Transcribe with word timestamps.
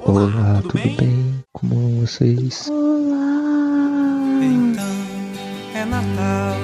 Olá, 0.00 0.62
tudo, 0.62 0.74
bem? 0.74 0.96
bem? 0.96 1.44
Como 1.52 2.00
vocês? 2.00 2.68
Olá! 2.70 3.18
Então 4.42 4.84
é 5.74 5.84
Natal 5.84 6.56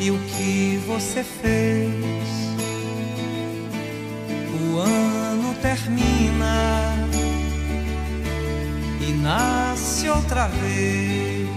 E 0.00 0.10
o 0.10 0.18
que 0.18 0.76
você 0.86 1.24
fez? 1.24 1.94
O 4.60 4.78
ano 4.78 5.54
termina 5.62 6.94
E 9.00 9.12
nasce 9.22 10.08
outra 10.10 10.48
vez 10.48 11.48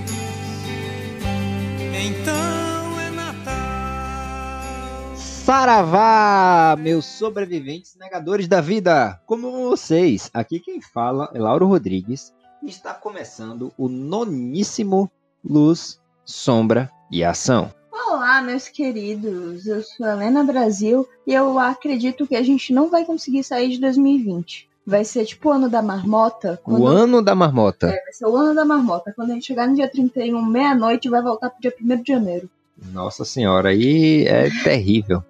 Então 1.94 2.67
Saravá, 5.48 6.76
meus 6.78 7.06
sobreviventes 7.06 7.96
negadores 7.96 8.50
da 8.50 8.60
vida! 8.60 9.18
Como 9.26 9.50
vocês? 9.50 10.30
Aqui 10.34 10.60
quem 10.60 10.82
fala 10.82 11.32
é 11.34 11.40
Lauro 11.40 11.66
Rodrigues 11.66 12.34
e 12.62 12.68
está 12.68 12.94
começando 12.94 13.72
o 13.78 13.88
noníssimo 13.88 15.10
Luz, 15.42 16.02
Sombra 16.26 16.92
e 17.10 17.24
Ação. 17.24 17.74
Olá, 17.90 18.42
meus 18.42 18.68
queridos. 18.68 19.66
Eu 19.66 19.82
sou 19.84 20.06
Helena 20.06 20.44
Brasil 20.44 21.08
e 21.26 21.34
eu 21.34 21.58
acredito 21.58 22.28
que 22.28 22.36
a 22.36 22.44
gente 22.44 22.74
não 22.74 22.90
vai 22.90 23.06
conseguir 23.06 23.46
sair 23.46 23.70
de 23.70 23.80
2020. 23.80 24.70
Vai 24.86 25.06
ser 25.06 25.24
tipo 25.24 25.48
o 25.48 25.54
ano 25.54 25.70
da 25.70 25.82
marmota. 25.82 26.60
O 26.66 26.86
ano 26.86 27.22
da 27.22 27.34
marmota. 27.34 27.88
É, 27.88 28.04
vai 28.04 28.12
ser 28.12 28.26
o 28.26 28.36
ano 28.36 28.54
da 28.54 28.66
marmota. 28.66 29.14
Quando 29.16 29.32
a 29.32 29.34
gente 29.36 29.46
chegar 29.46 29.66
no 29.66 29.76
dia 29.76 29.90
31, 29.90 30.46
meia-noite, 30.46 31.08
vai 31.08 31.22
voltar 31.22 31.50
pro 31.52 31.62
dia 31.62 31.74
1 31.82 32.02
de 32.04 32.12
janeiro. 32.12 32.50
Nossa 32.92 33.26
senhora, 33.26 33.70
aí 33.70 34.26
é 34.28 34.50
terrível. 34.64 35.24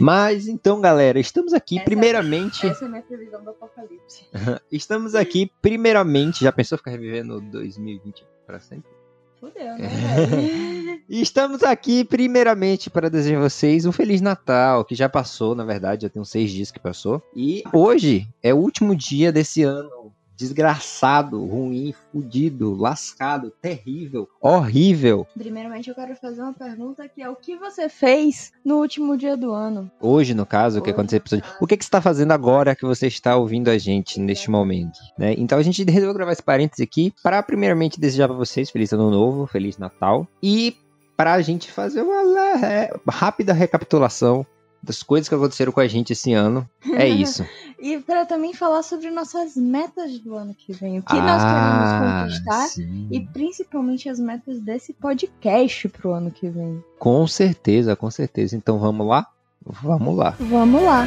Mas 0.00 0.48
então, 0.48 0.80
galera, 0.80 1.18
estamos 1.20 1.52
aqui 1.52 1.76
essa 1.76 1.84
primeiramente. 1.84 2.66
É, 2.66 2.70
essa 2.70 2.84
é 2.84 2.88
a 2.88 2.90
minha 2.90 3.02
previsão 3.02 3.42
do 3.44 3.50
apocalipse. 3.50 4.26
estamos 4.72 5.14
aqui 5.14 5.50
primeiramente. 5.60 6.42
Já 6.42 6.52
pensou 6.52 6.78
ficar 6.78 6.92
revivendo 6.92 7.40
2020 7.40 8.24
para 8.46 8.60
sempre? 8.60 8.90
Fudeu, 9.38 9.76
né? 9.76 11.02
e 11.06 11.20
estamos 11.20 11.62
aqui 11.62 12.02
primeiramente 12.04 12.88
para 12.88 13.10
desejar 13.10 13.36
a 13.36 13.42
vocês 13.42 13.84
um 13.84 13.92
Feliz 13.92 14.22
Natal, 14.22 14.82
que 14.82 14.94
já 14.94 15.10
passou, 15.10 15.54
na 15.54 15.62
verdade, 15.62 16.02
já 16.02 16.08
tem 16.08 16.22
uns 16.22 16.30
seis 16.30 16.50
dias 16.50 16.70
que 16.70 16.80
passou. 16.80 17.22
E 17.34 17.62
hoje 17.70 18.26
é 18.42 18.54
o 18.54 18.56
último 18.56 18.96
dia 18.96 19.30
desse 19.30 19.62
ano 19.62 20.14
desgraçado, 20.36 21.44
ruim, 21.44 21.94
fudido, 22.12 22.74
lascado, 22.74 23.50
terrível, 23.60 24.28
horrível. 24.40 25.26
Primeiramente 25.36 25.88
eu 25.88 25.94
quero 25.94 26.14
fazer 26.16 26.42
uma 26.42 26.52
pergunta 26.52 27.08
que 27.08 27.22
é 27.22 27.28
o 27.28 27.36
que 27.36 27.56
você 27.56 27.88
fez 27.88 28.52
no 28.64 28.76
último 28.76 29.16
dia 29.16 29.36
do 29.36 29.52
ano? 29.52 29.90
Hoje, 30.00 30.34
no 30.34 30.44
caso, 30.44 30.78
o 30.78 30.82
que 30.82 30.90
aconteceu. 30.90 31.40
O 31.60 31.66
que, 31.66 31.76
que 31.76 31.84
você 31.84 31.88
está 31.88 32.00
fazendo 32.00 32.32
agora 32.32 32.76
que 32.76 32.84
você 32.84 33.06
está 33.06 33.36
ouvindo 33.36 33.68
a 33.68 33.78
gente 33.78 34.20
neste 34.20 34.50
momento? 34.50 34.98
Né? 35.18 35.34
Então 35.38 35.58
a 35.58 35.62
gente 35.62 35.82
resolveu 35.84 36.14
gravar 36.14 36.32
esse 36.32 36.42
parênteses 36.42 36.82
aqui 36.82 37.12
para 37.22 37.42
primeiramente 37.42 37.98
desejar 37.98 38.28
para 38.28 38.36
vocês 38.36 38.70
feliz 38.70 38.92
ano 38.92 39.10
novo, 39.10 39.46
feliz 39.46 39.78
Natal 39.78 40.26
e 40.42 40.76
para 41.16 41.32
a 41.32 41.40
gente 41.40 41.72
fazer 41.72 42.02
uma 42.02 42.64
é, 42.64 42.92
rápida 43.08 43.52
recapitulação 43.52 44.46
das 44.82 45.02
coisas 45.02 45.28
que 45.28 45.34
aconteceram 45.34 45.72
com 45.72 45.80
a 45.80 45.86
gente 45.88 46.12
esse 46.12 46.32
ano. 46.32 46.68
É 46.94 47.06
isso. 47.08 47.44
E 47.78 47.98
para 47.98 48.24
também 48.24 48.54
falar 48.54 48.82
sobre 48.82 49.10
nossas 49.10 49.56
metas 49.56 50.18
do 50.18 50.34
ano 50.34 50.54
que 50.54 50.72
vem, 50.72 50.98
o 50.98 51.02
que 51.02 51.16
ah, 51.16 51.22
nós 51.22 51.42
queremos 51.42 52.40
conquistar 52.40 52.68
sim. 52.68 53.08
e 53.10 53.20
principalmente 53.20 54.08
as 54.08 54.18
metas 54.18 54.60
desse 54.60 54.92
podcast 54.92 55.88
pro 55.90 56.12
ano 56.12 56.30
que 56.30 56.48
vem. 56.48 56.82
Com 56.98 57.26
certeza, 57.26 57.94
com 57.94 58.10
certeza. 58.10 58.56
Então 58.56 58.78
vamos 58.78 59.06
lá? 59.06 59.26
Vamos 59.64 60.16
lá. 60.16 60.34
Vamos 60.38 60.82
lá. 60.82 61.06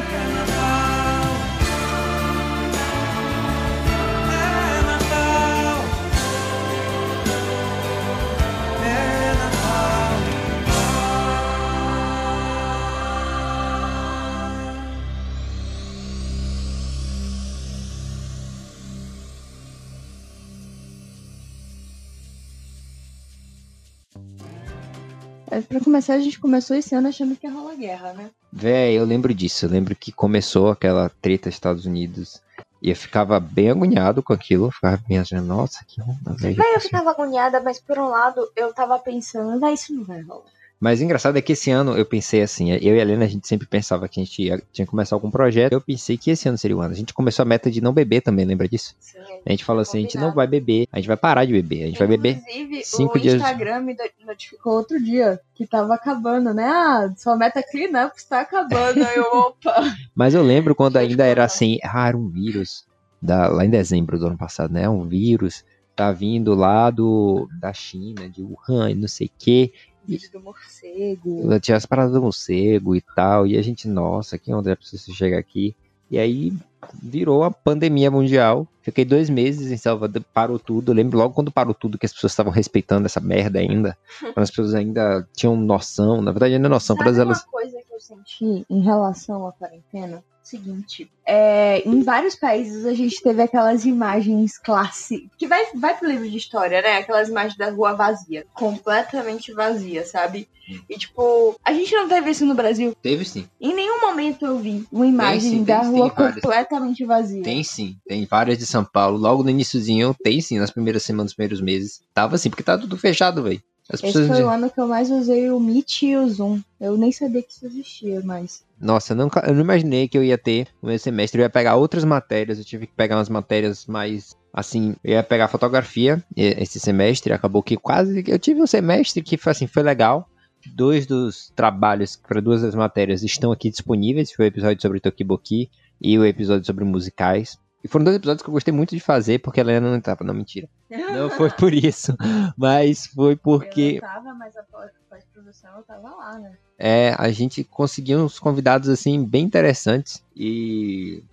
Pra 25.68 25.80
começar, 25.80 26.14
a 26.14 26.20
gente 26.20 26.38
começou 26.38 26.76
esse 26.76 26.94
ano 26.94 27.08
achando 27.08 27.34
que 27.34 27.46
ia 27.46 27.52
rolar 27.52 27.74
guerra, 27.74 28.12
né? 28.12 28.30
Véi, 28.52 28.94
eu 28.94 29.04
lembro 29.04 29.34
disso. 29.34 29.66
Eu 29.66 29.70
lembro 29.70 29.96
que 29.96 30.12
começou 30.12 30.70
aquela 30.70 31.10
treta 31.20 31.48
Estados 31.48 31.86
Unidos. 31.86 32.40
E 32.80 32.88
eu 32.88 32.96
ficava 32.96 33.38
bem 33.40 33.70
agoniado 33.70 34.22
com 34.22 34.32
aquilo. 34.32 34.66
Eu 34.66 34.70
ficava 34.70 35.02
pensando, 35.06 35.46
nossa, 35.46 35.84
que 35.86 36.00
onda, 36.00 36.34
velho. 36.34 36.56
Véi, 36.56 36.74
eu 36.74 36.80
ficava 36.80 37.10
agoniada, 37.10 37.60
mas 37.60 37.80
por 37.80 37.98
um 37.98 38.08
lado 38.08 38.48
eu 38.54 38.72
tava 38.72 38.98
pensando, 38.98 39.58
véi, 39.60 39.74
isso 39.74 39.92
não 39.92 40.04
vai 40.04 40.22
rolar. 40.22 40.59
Mas 40.80 40.98
o 40.98 41.04
engraçado 41.04 41.36
é 41.36 41.42
que 41.42 41.52
esse 41.52 41.70
ano 41.70 41.94
eu 41.94 42.06
pensei 42.06 42.40
assim, 42.40 42.72
eu 42.72 42.96
e 42.96 42.98
a 42.98 43.02
Helena, 43.02 43.26
a 43.26 43.28
gente 43.28 43.46
sempre 43.46 43.66
pensava 43.66 44.08
que 44.08 44.18
a 44.18 44.24
gente 44.24 44.42
ia, 44.42 44.62
tinha 44.72 44.86
que 44.86 44.90
começar 44.90 45.14
algum 45.14 45.30
projeto. 45.30 45.74
Eu 45.74 45.80
pensei 45.80 46.16
que 46.16 46.30
esse 46.30 46.48
ano 46.48 46.56
seria 46.56 46.74
o 46.74 46.80
ano. 46.80 46.92
A 46.92 46.96
gente 46.96 47.12
começou 47.12 47.42
a 47.42 47.46
meta 47.46 47.70
de 47.70 47.82
não 47.82 47.92
beber 47.92 48.22
também, 48.22 48.46
lembra 48.46 48.66
disso? 48.66 48.96
Sim. 48.98 49.18
A 49.44 49.50
gente 49.50 49.62
falou 49.62 49.82
assim, 49.82 49.98
a 49.98 50.00
gente 50.00 50.16
não 50.16 50.32
vai 50.32 50.46
beber, 50.46 50.88
a 50.90 50.96
gente 50.96 51.06
vai 51.06 51.18
parar 51.18 51.44
de 51.44 51.52
beber. 51.52 51.82
A 51.82 51.86
gente 51.88 52.02
Inclusive, 52.02 52.16
vai 52.16 52.42
beber 52.56 52.82
cinco 52.82 53.18
o 53.18 53.20
dias. 53.20 53.34
O 53.34 53.36
Instagram 53.36 53.80
me 53.80 53.96
notificou 54.24 54.72
outro 54.72 54.98
dia 55.02 55.38
que 55.54 55.66
tava 55.66 55.94
acabando, 55.94 56.54
né? 56.54 56.64
Ah, 56.64 57.12
sua 57.14 57.36
meta 57.36 57.62
cleanup 57.62 58.16
está 58.16 58.40
acabando. 58.40 59.00
Eu, 59.00 59.24
opa! 59.52 59.94
Mas 60.14 60.32
eu 60.32 60.42
lembro 60.42 60.74
quando 60.74 60.96
ainda 60.96 61.26
era 61.26 61.44
assim, 61.44 61.78
ah, 61.82 62.08
era 62.08 62.16
um 62.16 62.28
vírus. 62.28 62.88
Da, 63.22 63.48
lá 63.48 63.66
em 63.66 63.70
dezembro 63.70 64.18
do 64.18 64.28
ano 64.28 64.38
passado, 64.38 64.72
né? 64.72 64.88
Um 64.88 65.06
vírus 65.06 65.62
tá 65.94 66.10
vindo 66.10 66.54
lá 66.54 66.88
do, 66.88 67.46
da 67.60 67.74
China, 67.74 68.26
de 68.26 68.42
Wuhan, 68.42 68.94
não 68.94 69.06
sei 69.06 69.26
o 69.26 69.30
quê, 69.38 69.74
vídeo 70.06 70.30
do 70.32 70.40
morcego. 70.40 71.60
Tinha 71.60 71.76
as 71.76 71.86
paradas 71.86 72.12
do 72.12 72.22
morcego 72.22 72.96
e 72.96 73.00
tal. 73.00 73.46
E 73.46 73.56
a 73.56 73.62
gente, 73.62 73.88
nossa, 73.88 74.38
que 74.38 74.52
onda 74.52 74.70
é 74.70 74.76
preciso 74.76 75.12
chegar 75.14 75.38
aqui. 75.38 75.74
E 76.10 76.18
aí 76.18 76.52
virou 77.00 77.44
a 77.44 77.50
pandemia 77.50 78.10
mundial. 78.10 78.66
Fiquei 78.82 79.04
dois 79.04 79.30
meses 79.30 79.70
em 79.70 79.76
Salvador, 79.76 80.24
parou 80.34 80.58
tudo. 80.58 80.90
Eu 80.90 80.96
lembro 80.96 81.18
logo 81.18 81.34
quando 81.34 81.52
parou 81.52 81.72
tudo 81.72 81.98
que 81.98 82.06
as 82.06 82.12
pessoas 82.12 82.32
estavam 82.32 82.52
respeitando 82.52 83.06
essa 83.06 83.20
merda 83.20 83.60
ainda. 83.60 83.96
quando 84.20 84.38
as 84.38 84.50
pessoas 84.50 84.74
ainda 84.74 85.26
tinham 85.34 85.56
noção, 85.56 86.20
na 86.20 86.32
verdade 86.32 86.54
ainda 86.54 86.68
noção. 86.68 86.96
Sabe 86.96 87.04
todas 87.04 87.18
elas... 87.18 87.42
uma 87.42 87.52
coisa 87.52 87.79
eu 88.00 88.16
senti 88.16 88.64
em 88.68 88.80
relação 88.80 89.46
à 89.46 89.52
quarentena? 89.52 90.24
seguinte, 90.42 91.08
é, 91.24 91.86
em 91.86 92.02
vários 92.02 92.34
países 92.34 92.84
a 92.84 92.94
gente 92.94 93.22
teve 93.22 93.40
aquelas 93.40 93.84
imagens 93.84 94.58
clássicas, 94.58 95.28
que 95.38 95.46
vai, 95.46 95.66
vai 95.74 95.96
pro 95.96 96.08
livro 96.08 96.28
de 96.28 96.36
história, 96.36 96.82
né? 96.82 96.96
Aquelas 96.96 97.28
imagens 97.28 97.56
da 97.56 97.70
rua 97.70 97.92
vazia, 97.92 98.44
completamente 98.52 99.52
vazia, 99.52 100.04
sabe? 100.04 100.48
E 100.88 100.98
tipo, 100.98 101.54
a 101.64 101.72
gente 101.72 101.94
não 101.94 102.08
teve 102.08 102.30
isso 102.30 102.44
no 102.44 102.54
Brasil. 102.54 102.96
Teve 103.00 103.24
sim. 103.24 103.46
Em 103.60 103.74
nenhum 103.74 104.00
momento 104.00 104.44
eu 104.44 104.58
vi 104.58 104.84
uma 104.90 105.06
imagem 105.06 105.58
sim, 105.58 105.62
da 105.62 105.80
tem, 105.80 105.90
rua 105.90 106.10
tem 106.10 106.26
completamente 106.32 107.04
vazia. 107.04 107.42
Tem 107.42 107.62
sim, 107.62 107.96
tem 108.08 108.24
várias 108.24 108.58
de 108.58 108.66
São 108.66 108.84
Paulo. 108.84 109.18
Logo 109.18 109.44
no 109.44 109.50
iníciozinho, 109.50 110.16
tem 110.20 110.40
sim, 110.40 110.58
nas 110.58 110.70
primeiras 110.70 111.02
semanas, 111.04 111.26
nos 111.26 111.34
primeiros 111.34 111.60
meses. 111.60 112.00
Tava 112.12 112.34
assim, 112.34 112.50
porque 112.50 112.62
tá 112.62 112.76
tudo 112.76 112.96
fechado, 112.96 113.42
velho. 113.42 113.62
Esse 113.92 114.26
foi 114.26 114.42
o 114.42 114.48
ano 114.48 114.70
que 114.70 114.80
eu 114.80 114.86
mais 114.86 115.10
usei 115.10 115.50
o 115.50 115.58
Meet 115.58 116.02
e 116.02 116.16
o 116.16 116.28
Zoom. 116.28 116.60
Eu 116.80 116.96
nem 116.96 117.10
sabia 117.10 117.42
que 117.42 117.52
isso 117.52 117.66
existia 117.66 118.20
mais. 118.22 118.64
Nossa, 118.80 119.12
eu, 119.12 119.16
nunca, 119.16 119.40
eu 119.46 119.52
não 119.52 119.62
imaginei 119.62 120.06
que 120.08 120.16
eu 120.16 120.22
ia 120.22 120.38
ter 120.38 120.68
no 120.80 120.88
meu 120.88 120.98
semestre. 120.98 121.40
Eu 121.40 121.44
ia 121.44 121.50
pegar 121.50 121.76
outras 121.76 122.04
matérias, 122.04 122.58
eu 122.58 122.64
tive 122.64 122.86
que 122.86 122.94
pegar 122.94 123.16
umas 123.16 123.28
matérias 123.28 123.86
mais. 123.86 124.36
Assim, 124.52 124.94
eu 125.02 125.12
ia 125.12 125.22
pegar 125.22 125.48
fotografia 125.48 126.22
esse 126.36 126.78
semestre. 126.78 127.32
Acabou 127.32 127.62
que 127.62 127.76
quase. 127.76 128.22
Eu 128.26 128.38
tive 128.38 128.62
um 128.62 128.66
semestre 128.66 129.22
que 129.22 129.36
foi 129.36 129.52
assim, 129.52 129.66
foi 129.66 129.82
legal. 129.82 130.28
Dois 130.74 131.06
dos 131.06 131.50
trabalhos 131.56 132.16
para 132.16 132.40
duas 132.40 132.62
das 132.62 132.74
matérias 132.74 133.22
estão 133.22 133.50
aqui 133.50 133.70
disponíveis. 133.70 134.32
Foi 134.32 134.44
o 134.44 134.48
episódio 134.48 134.80
sobre 134.80 135.00
Tokiboki 135.00 135.70
e 136.00 136.18
o 136.18 136.24
episódio 136.24 136.64
sobre 136.64 136.84
musicais. 136.84 137.58
E 137.82 137.88
foram 137.88 138.04
dois 138.04 138.16
episódios 138.16 138.42
que 138.42 138.48
eu 138.48 138.52
gostei 138.52 138.72
muito 138.72 138.94
de 138.94 139.00
fazer, 139.00 139.38
porque 139.38 139.60
a 139.60 139.62
Helena 139.62 139.90
não 139.90 139.98
estava. 139.98 140.22
Não, 140.22 140.34
mentira. 140.34 140.68
Não 140.90 141.30
foi 141.30 141.50
por 141.50 141.72
isso. 141.72 142.14
Mas 142.56 143.06
foi 143.06 143.36
porque. 143.36 143.96
Eu 143.96 144.00
tava, 144.00 144.34
mas 144.34 144.56
a 144.56 144.62
pós-produção 144.62 145.76
eu 145.76 145.82
tava 145.82 146.14
lá, 146.14 146.38
né? 146.38 146.56
É, 146.78 147.14
a 147.18 147.30
gente 147.30 147.64
conseguiu 147.64 148.18
uns 148.20 148.38
convidados, 148.38 148.88
assim, 148.88 149.24
bem 149.24 149.44
interessantes. 149.44 150.22
E. 150.36 151.24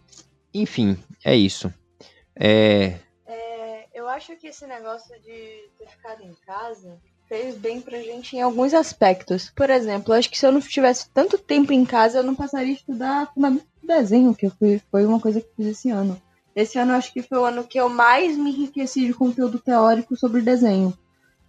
Enfim, 0.54 0.98
é 1.24 1.36
isso. 1.36 1.72
É. 2.34 2.98
é 3.26 3.88
eu 3.94 4.08
acho 4.08 4.36
que 4.38 4.48
esse 4.48 4.66
negócio 4.66 5.14
de 5.22 5.70
ter 5.78 5.88
ficado 5.90 6.24
em 6.24 6.34
casa 6.46 6.98
fez 7.28 7.58
bem 7.58 7.82
pra 7.82 8.00
gente 8.00 8.38
em 8.38 8.42
alguns 8.42 8.74
aspectos. 8.74 9.52
Por 9.54 9.70
exemplo, 9.70 10.14
acho 10.14 10.30
que 10.30 10.40
se 10.40 10.46
eu 10.46 10.52
não 10.54 10.62
tivesse 10.62 11.10
tanto 11.10 11.38
tempo 11.38 11.74
em 11.74 11.86
casa, 11.86 12.20
eu 12.20 12.24
não 12.24 12.34
passaria 12.34 12.72
a 12.72 12.76
estudar 12.76 13.34
desenho, 13.84 14.36
que 14.36 14.46
eu 14.46 14.52
fui, 14.52 14.82
foi 14.92 15.06
uma 15.06 15.20
coisa 15.20 15.42
que 15.42 15.48
fiz 15.56 15.68
esse 15.68 15.90
ano. 15.90 16.22
Esse 16.58 16.80
ano 16.80 16.94
acho 16.94 17.14
que 17.14 17.22
foi 17.22 17.38
o 17.38 17.46
ano 17.46 17.64
que 17.64 17.80
eu 17.80 17.88
mais 17.88 18.36
me 18.36 18.50
enriqueci 18.50 19.06
de 19.06 19.14
conteúdo 19.14 19.60
teórico 19.60 20.16
sobre 20.16 20.42
desenho. 20.42 20.92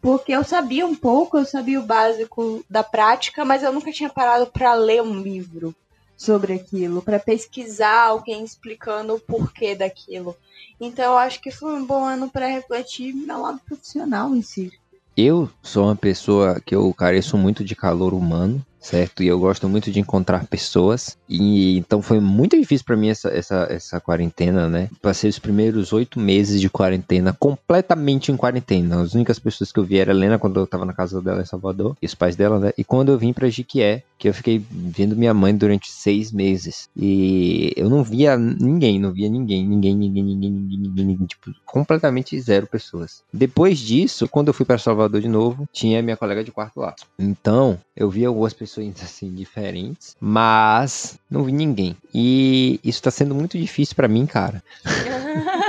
Porque 0.03 0.33
eu 0.33 0.45
sabia 0.45 0.87
um 0.87 0.95
pouco, 0.95 1.39
eu 1.39 1.47
sabia 1.47 1.81
o 1.81 1.87
básico 1.87 2.63
da 2.69 2.85
prática, 2.85 3.43
mas 3.43 3.63
eu 3.63 3.73
nunca 3.73 3.91
tinha 3.91 4.11
parado 4.11 4.49
para 4.49 4.75
ler 4.75 5.03
um 5.03 5.19
livro. 5.19 5.75
sobre 6.15 6.53
aquilo, 6.55 7.01
para 7.01 7.21
pesquisar 7.21 8.09
alguém 8.09 8.43
explicando 8.45 9.15
o 9.15 9.21
porquê 9.21 9.77
daquilo. 9.77 10.37
Então 10.81 11.13
eu 11.13 11.17
acho 11.17 11.41
que 11.41 11.53
foi 11.53 11.73
um 11.73 11.87
bom 11.87 12.05
ano 12.05 12.29
para 12.29 12.49
refletir 12.49 13.15
meu 13.15 13.41
lado 13.41 13.61
profissional 13.65 14.35
em 14.35 14.43
si. 14.43 14.73
Eu 15.17 15.49
sou 15.63 15.85
uma 15.85 15.95
pessoa 15.95 16.61
que 16.61 16.75
eu 16.75 16.93
careço 16.93 17.39
muito 17.39 17.65
de 17.65 17.77
calor 17.77 18.13
humano 18.13 18.67
certo? 18.81 19.23
E 19.23 19.27
eu 19.27 19.39
gosto 19.39 19.69
muito 19.69 19.91
de 19.91 20.01
encontrar 20.01 20.47
pessoas. 20.47 21.17
E 21.29 21.79
então 21.79 22.01
foi 22.01 22.21
muito 22.21 22.59
difícil 22.59 22.85
para 22.87 22.97
mim 22.97 23.09
essa, 23.09 23.29
essa, 23.29 23.67
essa 23.71 24.01
quarentena, 24.01 24.69
né? 24.69 24.89
Passei 25.03 25.29
os 25.29 25.39
primeiros 25.39 25.93
oito 25.93 26.19
meses 26.19 26.61
de 26.61 26.71
quarentena 26.71 27.37
completamente 27.39 28.33
em 28.33 28.37
quarentena. 28.37 29.03
As 29.03 29.15
únicas 29.15 29.39
pessoas 29.39 29.73
que 29.73 29.79
eu 29.79 29.85
vi 29.85 29.99
era 29.99 30.13
a 30.13 30.15
Helena 30.15 30.39
quando 30.39 30.61
eu 30.61 30.67
tava 30.67 30.85
na 30.85 30.93
casa 30.93 31.21
dela 31.21 31.43
em 31.43 31.47
Salvador, 31.47 31.97
e 32.01 32.07
os 32.07 32.15
pais 32.15 32.37
dela, 32.37 32.59
né? 32.59 32.73
E 32.77 32.85
quando 32.85 33.11
eu 33.11 33.19
vim 33.19 33.33
pra 33.33 33.49
Jiquié, 33.49 34.03
que 34.19 34.29
eu 34.29 34.35
fiquei 34.35 34.63
vendo 34.71 35.17
minha 35.17 35.35
mãe 35.35 35.55
durante 35.55 35.91
seis 35.91 36.33
meses. 36.33 36.89
E 36.97 37.73
eu 37.77 37.89
não 37.89 38.03
via 38.03 38.37
ninguém, 38.37 38.99
não 38.99 39.13
via 39.13 39.29
ninguém, 39.29 39.67
ninguém, 39.67 39.97
ninguém, 39.97 40.25
ninguém, 40.25 40.51
ninguém, 40.51 40.79
ninguém, 40.79 41.05
ninguém 41.05 41.27
tipo, 41.27 41.53
completamente 41.65 42.39
zero 42.41 42.67
pessoas. 42.67 43.23
Depois 43.33 43.79
disso, 43.79 44.29
quando 44.29 44.49
eu 44.49 44.55
fui 44.55 44.67
para 44.67 44.79
Salvador 44.79 45.21
de 45.21 45.29
novo, 45.29 45.69
tinha 45.73 46.03
minha 46.03 46.17
colega 46.17 46.43
de 46.43 46.51
quarto 46.51 46.81
lá. 46.81 46.95
Então, 47.19 47.79
eu 47.97 48.11
vi 48.11 48.25
algumas 48.25 48.53
pessoas 48.53 48.68
pessoas 48.69 48.95
assim 49.03 49.35
diferentes, 49.35 50.17
mas 50.21 51.19
não 51.31 51.45
vi 51.45 51.53
ninguém. 51.53 51.97
E 52.15 52.79
isso 52.85 53.03
tá 53.03 53.11
sendo 53.11 53.35
muito 53.35 53.59
difícil 53.59 53.97
para 53.97 54.09
mim, 54.09 54.27
cara. 54.27 54.63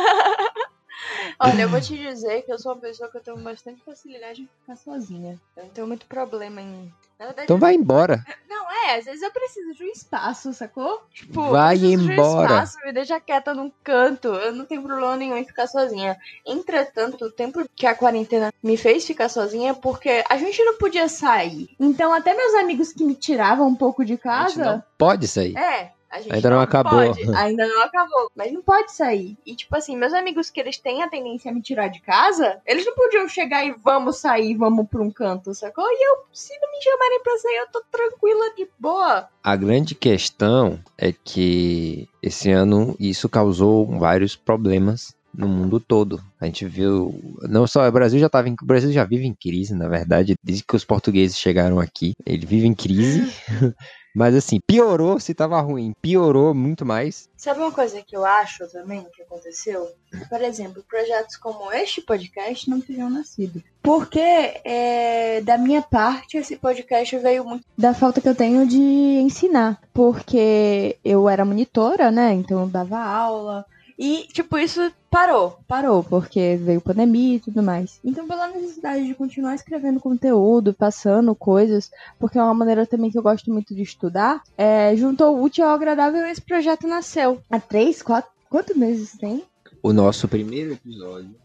Olha, 1.42 1.62
eu 1.62 1.70
vou 1.70 1.80
te 1.80 1.96
dizer 1.98 2.42
que 2.42 2.52
eu 2.52 2.60
sou 2.60 2.74
uma 2.74 2.82
pessoa 2.82 3.10
que 3.10 3.18
eu 3.18 3.22
tenho 3.22 3.38
bastante 3.38 3.82
facilidade 3.84 4.42
em 4.42 4.50
ficar 4.60 4.76
sozinha. 4.76 5.40
Eu 5.56 5.64
não 5.64 5.70
tenho 5.72 5.88
muito 5.88 6.06
problema 6.06 6.60
em. 6.62 6.94
Verdade, 7.18 7.44
então 7.44 7.58
vai 7.58 7.76
embora. 7.76 8.24
Não, 8.50 8.70
é, 8.72 8.98
às 8.98 9.06
vezes 9.06 9.22
eu 9.22 9.32
preciso 9.32 9.74
de 9.74 9.84
um 9.84 9.88
espaço, 9.88 10.54
sacou? 10.54 11.02
Tipo, 11.14 11.50
vai 11.50 11.78
embora. 11.78 11.98
De 11.98 12.12
um 12.12 12.44
espaço, 12.44 12.78
me 12.86 12.92
deixa 12.94 13.20
quieta 13.20 13.54
num 13.54 13.72
canto. 13.84 14.28
Eu 14.30 14.54
não 14.54 14.66
tenho 14.66 14.84
problema 14.84 15.16
nenhum 15.16 15.38
em 15.38 15.46
ficar 15.46 15.68
sozinha. 15.68 16.18
Entretanto, 16.46 17.26
o 17.26 17.32
tempo 17.32 17.64
que 17.76 17.86
a 17.88 17.96
quarentena 17.96 18.54
me 18.62 18.76
fez 18.78 19.06
ficar 19.06 19.30
sozinha 19.30 19.72
é 19.72 19.74
porque 19.74 20.24
a 20.30 20.38
gente 20.38 20.64
não 20.64 20.78
podia 20.78 21.08
sair. 21.08 21.70
Então, 21.80 22.14
até 22.14 22.34
meus 22.34 22.54
amigos 22.56 22.92
que 22.92 23.04
me 23.04 23.16
tiravam 23.16 23.68
um 23.68 23.76
pouco 23.76 24.04
de 24.04 24.18
casa. 24.18 24.64
não 24.64 24.84
pode 24.98 25.28
sair. 25.28 25.58
É, 25.58 25.92
ainda 26.12 26.50
não, 26.50 26.58
não 26.58 26.64
acabou. 26.64 27.14
Pode, 27.14 27.36
ainda 27.36 27.68
não 27.68 27.84
acabou. 27.84 28.32
Mas 28.36 28.52
não 28.52 28.62
pode 28.62 28.92
sair. 28.92 29.38
E, 29.46 29.56
tipo 29.56 29.76
assim, 29.76 29.96
meus 29.96 30.14
amigos 30.14 30.50
que 30.50 30.60
eles 30.60 30.78
têm 30.78 31.04
a 31.04 31.10
tendência 31.10 31.52
a 31.52 31.54
me 31.54 31.62
tirar 31.62 31.88
de 31.88 32.02
casa, 32.02 32.60
eles 32.66 32.86
não 32.86 32.96
podiam 32.96 33.28
chegar 33.28 33.66
e 33.66 33.76
vamos 33.84 34.18
sair, 34.18 34.56
vamos 34.56 34.88
pra 34.88 35.02
um 35.02 35.12
canto, 35.12 35.54
sacou? 35.54 35.86
E 35.86 36.10
eu, 36.10 36.24
se 36.34 36.54
não 36.60 36.72
me 36.72 36.84
chamarem 36.84 37.24
pra 37.24 37.38
sair, 37.38 37.58
eu 37.58 37.72
tô 37.72 37.84
tranquila, 37.92 38.56
de 38.56 38.68
boa. 38.80 39.28
A 39.44 39.56
grande 39.56 39.96
questão 39.96 40.80
é 40.98 41.12
que 41.12 42.08
esse 42.22 42.52
ano 42.52 42.96
isso 43.00 43.30
causou 43.30 43.86
vários 43.98 44.36
problemas 44.36 45.16
no 45.34 45.48
mundo 45.48 45.80
todo. 45.80 46.22
A 46.40 46.46
gente 46.46 46.66
viu, 46.66 47.38
não 47.44 47.68
só 47.68 47.88
o 47.88 47.92
Brasil 47.92 48.20
já 48.20 48.28
estava, 48.28 48.50
o 48.50 48.66
Brasil 48.66 48.92
já 48.92 49.04
vive 49.04 49.26
em 49.26 49.34
crise, 49.34 49.76
na 49.76 49.88
verdade, 49.88 50.36
desde 50.44 50.64
que 50.64 50.76
os 50.76 50.86
portugueses 50.86 51.38
chegaram 51.38 51.80
aqui, 51.80 52.14
ele 52.26 52.46
vive 52.46 52.68
em 52.68 52.74
crise. 52.74 53.32
Mas 54.20 54.36
assim, 54.36 54.60
piorou 54.60 55.18
se 55.18 55.34
tava 55.34 55.62
ruim, 55.62 55.94
piorou 56.02 56.54
muito 56.54 56.86
mais. 56.86 57.30
Sabe 57.38 57.62
uma 57.62 57.72
coisa 57.72 58.04
que 58.06 58.18
eu 58.18 58.26
acho 58.26 58.68
também 58.68 59.06
que 59.16 59.22
aconteceu? 59.22 59.90
Por 60.28 60.42
exemplo, 60.42 60.84
projetos 60.90 61.38
como 61.38 61.72
este 61.72 62.02
podcast 62.02 62.70
não 62.70 62.82
teriam 62.82 63.10
nascido. 63.10 63.64
Porque, 63.82 64.20
é, 64.20 65.40
da 65.40 65.58
minha 65.58 65.82
parte, 65.82 66.36
esse 66.36 66.58
podcast 66.58 67.18
veio 67.18 67.46
muito 67.46 67.64
da 67.78 67.94
falta 67.94 68.20
que 68.20 68.28
eu 68.28 68.36
tenho 68.36 68.68
de 68.68 68.78
ensinar. 68.78 69.80
Porque 69.94 70.98
eu 71.02 71.30
era 71.30 71.46
monitora, 71.46 72.12
né? 72.12 72.34
Então 72.34 72.60
eu 72.60 72.68
dava 72.68 73.00
aula. 73.00 73.66
E, 74.00 74.26
tipo, 74.32 74.58
isso 74.58 74.94
parou, 75.12 75.60
parou, 75.68 76.02
porque 76.02 76.56
veio 76.56 76.80
pandemia 76.80 77.36
e 77.36 77.40
tudo 77.42 77.62
mais. 77.62 78.00
Então, 78.02 78.26
pela 78.26 78.48
necessidade 78.48 79.06
de 79.06 79.14
continuar 79.14 79.56
escrevendo 79.56 80.00
conteúdo, 80.00 80.74
passando 80.74 81.36
coisas, 81.36 81.92
porque 82.18 82.38
é 82.40 82.42
uma 82.42 82.54
maneira 82.54 82.88
também 82.88 83.12
que 83.12 83.18
eu 83.18 83.22
gosto 83.22 83.52
muito 83.52 83.76
de 83.76 83.82
estudar, 83.82 84.42
é, 84.58 84.96
juntou 84.96 85.36
o 85.36 85.44
útil 85.44 85.66
ao 85.66 85.76
agradável 85.76 86.26
esse 86.26 86.42
projeto 86.42 86.88
nasceu. 86.88 87.42
Há 87.52 87.60
três, 87.60 88.02
quatro, 88.02 88.32
quantos 88.50 88.78
meses 88.78 89.18
tem? 89.18 89.44
O 89.84 89.92
nosso 89.92 90.30
primeiro 90.30 90.72
episódio, 90.72 91.36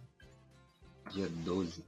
dia 1.13 1.29
12. 1.45 1.83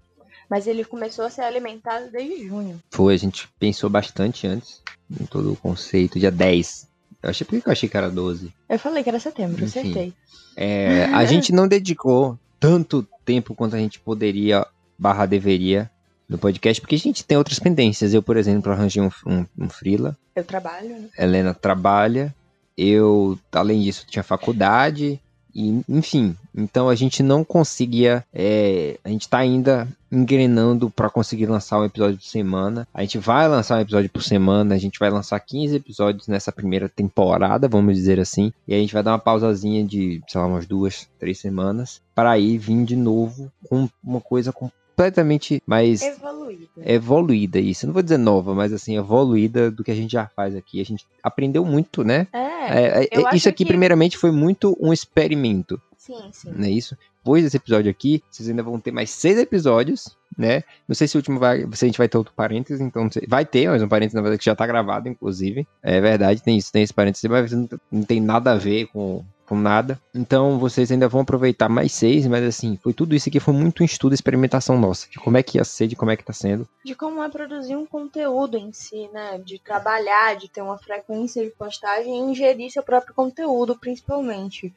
Mas 0.51 0.67
ele 0.67 0.85
começou 0.85 1.27
a 1.27 1.31
ser 1.31 1.43
alimentado 1.43 2.11
desde 2.11 2.49
junho. 2.49 2.83
Foi, 2.91 3.15
a 3.15 3.19
gente 3.19 3.49
pensou 3.61 3.89
bastante 3.89 4.49
antes 4.49 4.83
em 5.09 5.27
todo 5.27 5.53
o 5.53 5.57
conceito, 5.57 6.19
dia 6.19 6.33
10. 6.33 6.89
Eu 7.27 7.31
achei, 7.31 7.45
por 7.45 7.61
que 7.61 7.69
eu 7.69 7.73
achei 7.73 7.89
que 7.89 7.97
era 7.97 8.09
12? 8.09 8.55
Eu 8.69 8.79
falei 8.79 9.03
que 9.03 9.09
era 9.09 9.19
setembro, 9.19 9.65
Enfim. 9.65 9.81
acertei. 9.81 10.13
É, 10.57 11.07
a 11.13 11.25
gente 11.25 11.53
não 11.53 11.67
dedicou 11.67 12.39
tanto 12.61 13.05
tempo 13.25 13.53
quanto 13.53 13.75
a 13.75 13.79
gente 13.81 13.99
poderia 13.99 14.65
barra 14.97 15.27
deveria 15.27 15.91
no 16.29 16.39
podcast, 16.39 16.81
porque 16.81 16.95
a 16.95 16.99
gente 16.99 17.25
tem 17.25 17.37
outras 17.37 17.59
pendências. 17.59 18.15
Eu, 18.15 18.23
por 18.23 18.37
exemplo, 18.37 18.71
arranjei 18.71 19.03
um, 19.03 19.11
um, 19.27 19.45
um 19.59 19.69
freela. 19.69 20.17
Eu 20.37 20.45
trabalho, 20.45 20.91
né? 20.91 21.09
Helena 21.19 21.53
trabalha. 21.53 22.33
Eu, 22.79 23.37
além 23.51 23.83
disso, 23.83 24.07
tinha 24.09 24.23
faculdade. 24.23 25.21
E, 25.57 25.83
enfim, 25.89 26.37
então 26.55 26.87
a 26.87 26.95
gente 26.95 27.23
não 27.23 27.43
conseguia. 27.43 28.23
É, 28.31 28.99
a 29.03 29.09
gente 29.09 29.27
tá 29.27 29.39
ainda 29.39 29.89
engrenando 30.13 30.91
para 30.91 31.09
conseguir 31.09 31.47
lançar 31.47 31.81
um 31.81 31.85
episódio 31.87 32.19
por 32.19 32.27
semana. 32.27 32.87
A 32.93 33.01
gente 33.01 33.17
vai 33.17 33.49
lançar 33.49 33.79
um 33.79 33.81
episódio 33.81 34.11
por 34.11 34.23
semana, 34.23 34.75
a 34.75 34.79
gente 34.79 34.99
vai 34.99 35.09
lançar 35.09 35.41
15 35.41 35.75
episódios 35.75 36.29
nessa 36.29 36.53
primeira 36.53 36.91
temporada, 36.91 37.69
vamos 37.69 37.97
dizer 37.97 38.21
assim. 38.21 38.53
E 38.69 38.75
a 38.75 38.79
gente 38.79 38.93
vai 38.93 39.03
dar 39.03 39.13
uma 39.13 39.19
pausazinha 39.19 39.83
de, 39.83 40.23
sei 40.29 40.39
lá, 40.39 40.47
umas 40.47 40.67
duas, 40.67 41.09
três 41.19 41.39
semanas, 41.39 42.03
para 42.15 42.33
aí 42.33 42.59
vir 42.59 42.85
de 42.85 42.95
novo 42.95 43.51
com 43.67 43.89
uma 44.05 44.21
coisa 44.21 44.53
completamente 44.97 45.63
mais 45.67 46.01
evoluída. 46.03 46.69
Evoluída, 46.79 47.61
isso. 47.61 47.87
não 47.87 47.93
vou 47.93 48.03
dizer 48.03 48.17
nova, 48.17 48.55
mas 48.55 48.73
assim, 48.73 48.97
evoluída 48.97 49.71
do 49.71 49.85
que 49.85 49.91
a 49.91 49.95
gente 49.95 50.11
já 50.11 50.27
faz 50.27 50.57
aqui. 50.57 50.81
A 50.81 50.85
gente 50.85 51.07
aprendeu 51.23 51.65
muito, 51.65 52.03
né? 52.03 52.27
É. 52.33 53.05
é, 53.05 53.09
é 53.13 53.37
isso 53.37 53.49
aqui, 53.49 53.65
que... 53.65 53.69
primeiramente, 53.69 54.17
foi 54.17 54.31
muito 54.31 54.77
um 54.81 54.93
experimento. 54.93 55.81
Sim, 55.99 56.15
sim. 56.33 56.53
Não 56.57 56.65
é 56.65 56.71
isso? 56.71 56.97
Depois 57.19 57.45
desse 57.45 57.57
episódio 57.57 57.91
aqui, 57.91 58.23
vocês 58.31 58.49
ainda 58.49 58.63
vão 58.63 58.79
ter 58.81 58.93
mais 58.93 59.11
seis 59.11 59.37
episódios, 59.37 60.17
né? 60.39 60.63
Não 60.87 60.95
sei 60.95 61.09
se 61.09 61.17
o 61.17 61.19
último 61.19 61.41
vai. 61.41 61.67
Se 61.73 61.85
a 61.85 61.89
gente 61.89 61.99
vai 61.99 62.09
ter 62.09 62.17
outro 62.17 62.33
parênteses, 62.35 62.81
então 62.81 63.09
vai 63.27 63.45
ter, 63.45 63.69
mas 63.69 63.83
um 63.83 63.89
parênteses, 63.89 64.15
na 64.15 64.23
verdade, 64.23 64.39
que 64.39 64.45
já 64.45 64.55
tá 64.55 64.67
gravado, 64.67 65.09
inclusive. 65.09 65.67
É 65.83 66.01
verdade, 66.01 66.43
tem 66.43 66.57
isso, 66.57 66.73
tem 66.73 66.85
esse 66.85 66.95
parênteses, 66.95 67.29
mas 67.29 67.53
não, 67.53 67.69
não 67.91 68.03
tem 68.05 68.21
nada 68.21 68.53
a 68.53 68.57
ver 68.57 68.87
com, 68.87 69.25
com 69.47 69.57
nada. 69.57 69.99
Então 70.15 70.59
vocês 70.59 70.91
ainda 70.91 71.09
vão 71.09 71.23
aproveitar 71.23 71.69
mais 71.69 71.93
seis, 71.93 72.27
mas 72.27 72.45
assim, 72.45 72.79
foi 72.83 72.93
tudo 72.93 73.15
isso 73.15 73.29
aqui, 73.29 73.41
foi 73.41 73.55
muito 73.55 73.83
um 73.83 73.87
estudo, 73.87 74.15
experimentação 74.15 74.79
nossa, 74.79 75.09
de 75.09 75.19
como 75.19 75.37
é 75.37 75.43
que 75.43 75.59
ia 75.59 75.65
ser, 75.65 75.87
de 75.87 75.97
como 75.97 76.11
é 76.11 76.17
que 76.17 76.25
tá 76.25 76.33
sendo. 76.33 76.69
De 76.85 76.95
como 76.95 77.23
é 77.23 77.29
produzir 77.29 77.77
um 77.77 77.87
conteúdo 77.87 78.57
em 78.59 78.73
si, 78.73 79.09
né? 79.13 79.39
De 79.39 79.59
trabalhar, 79.59 80.37
de 80.37 80.49
ter 80.49 80.61
uma 80.61 80.79
frequência 80.79 81.43
de 81.45 81.51
postagem 81.51 82.13
e 82.13 82.31
ingerir 82.31 82.71
seu 82.71 82.83
próprio 82.83 83.15
conteúdo, 83.15 83.79
principalmente. 83.79 84.75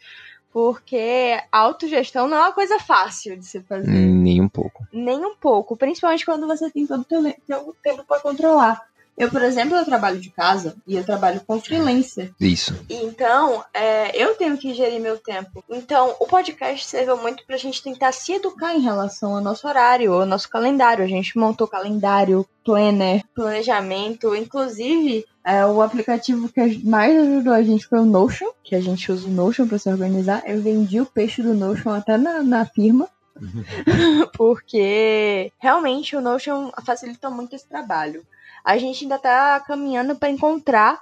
Porque 0.51 1.39
autogestão 1.51 2.27
não 2.27 2.37
é 2.37 2.41
uma 2.41 2.51
coisa 2.51 2.79
fácil 2.79 3.37
de 3.37 3.45
se 3.45 3.61
fazer. 3.61 3.91
Nem 3.91 4.41
um 4.41 4.49
pouco. 4.49 4.83
Nem 4.91 5.23
um 5.23 5.35
pouco. 5.35 5.77
Principalmente 5.77 6.25
quando 6.25 6.47
você 6.47 6.71
tem 6.71 6.87
todo 6.87 7.01
o 7.01 7.05
teu, 7.05 7.21
teu 7.45 7.75
tempo 7.83 8.03
para 8.03 8.19
controlar. 8.19 8.88
Eu, 9.19 9.29
por 9.29 9.41
exemplo, 9.41 9.75
eu 9.75 9.83
trabalho 9.83 10.17
de 10.17 10.29
casa 10.29 10.77
e 10.87 10.95
eu 10.95 11.03
trabalho 11.03 11.41
com 11.45 11.59
freelancer. 11.59 12.31
Isso. 12.39 12.73
Então, 12.89 13.61
é, 13.73 14.15
eu 14.15 14.33
tenho 14.35 14.57
que 14.57 14.73
gerir 14.73 15.01
meu 15.01 15.17
tempo. 15.17 15.61
Então, 15.69 16.15
o 16.21 16.25
podcast 16.25 16.87
serve 16.87 17.13
muito 17.15 17.45
pra 17.45 17.57
gente 17.57 17.83
tentar 17.83 18.13
se 18.13 18.31
educar 18.31 18.73
em 18.73 18.79
relação 18.79 19.35
ao 19.35 19.41
nosso 19.41 19.67
horário, 19.67 20.13
ao 20.13 20.25
nosso 20.25 20.47
calendário. 20.49 21.03
A 21.03 21.07
gente 21.07 21.37
montou 21.37 21.67
calendário, 21.67 22.47
planner, 22.63 23.21
planejamento. 23.35 24.33
Inclusive, 24.33 25.25
é, 25.43 25.65
o 25.65 25.81
aplicativo 25.81 26.47
que 26.47 26.87
mais 26.87 27.13
ajudou 27.19 27.51
a 27.51 27.61
gente 27.61 27.87
foi 27.87 27.99
o 27.99 28.05
Notion, 28.05 28.47
que 28.63 28.73
a 28.73 28.81
gente 28.81 29.11
usa 29.11 29.27
o 29.27 29.31
Notion 29.31 29.67
para 29.67 29.79
se 29.79 29.89
organizar. 29.89 30.43
Eu 30.45 30.61
vendi 30.61 31.01
o 31.01 31.05
peixe 31.05 31.41
do 31.41 31.53
Notion 31.53 31.91
até 31.91 32.17
na, 32.17 32.41
na 32.41 32.65
firma. 32.65 33.09
porque 34.33 35.51
realmente 35.59 36.15
o 36.15 36.21
Notion 36.21 36.71
facilita 36.85 37.29
muito 37.29 37.53
esse 37.53 37.67
trabalho 37.67 38.25
a 38.63 38.77
gente 38.77 39.03
ainda 39.03 39.17
tá 39.17 39.59
caminhando 39.59 40.15
para 40.15 40.29
encontrar 40.29 40.99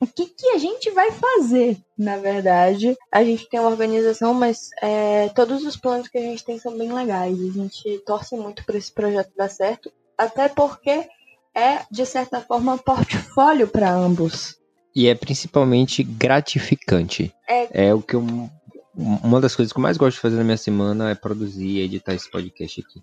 o 0.00 0.06
que, 0.06 0.26
que 0.26 0.48
a 0.50 0.58
gente 0.58 0.90
vai 0.90 1.10
fazer, 1.10 1.76
na 1.96 2.16
verdade. 2.18 2.96
A 3.10 3.24
gente 3.24 3.48
tem 3.48 3.58
uma 3.58 3.70
organização, 3.70 4.32
mas 4.32 4.70
é, 4.80 5.28
todos 5.30 5.64
os 5.64 5.76
planos 5.76 6.08
que 6.08 6.18
a 6.18 6.22
gente 6.22 6.44
tem 6.44 6.58
são 6.58 6.76
bem 6.76 6.92
legais. 6.92 7.38
A 7.40 7.52
gente 7.52 7.98
torce 8.06 8.36
muito 8.36 8.64
para 8.64 8.78
esse 8.78 8.92
projeto 8.92 9.32
dar 9.36 9.50
certo, 9.50 9.92
até 10.16 10.48
porque 10.48 11.08
é, 11.54 11.84
de 11.90 12.06
certa 12.06 12.40
forma, 12.40 12.78
portfólio 12.78 13.66
para 13.66 13.92
ambos. 13.92 14.56
E 14.94 15.08
é 15.08 15.14
principalmente 15.14 16.02
gratificante. 16.04 17.34
É, 17.48 17.88
é 17.88 17.94
o 17.94 18.00
que 18.00 18.14
eu. 18.14 18.24
Uma 18.94 19.40
das 19.40 19.54
coisas 19.54 19.72
que 19.72 19.78
eu 19.78 19.82
mais 19.82 19.96
gosto 19.96 20.16
de 20.16 20.20
fazer 20.20 20.36
na 20.36 20.44
minha 20.44 20.56
semana 20.56 21.10
é 21.10 21.14
produzir 21.14 21.68
e 21.68 21.80
editar 21.82 22.14
esse 22.14 22.28
podcast 22.28 22.80
aqui. 22.80 23.02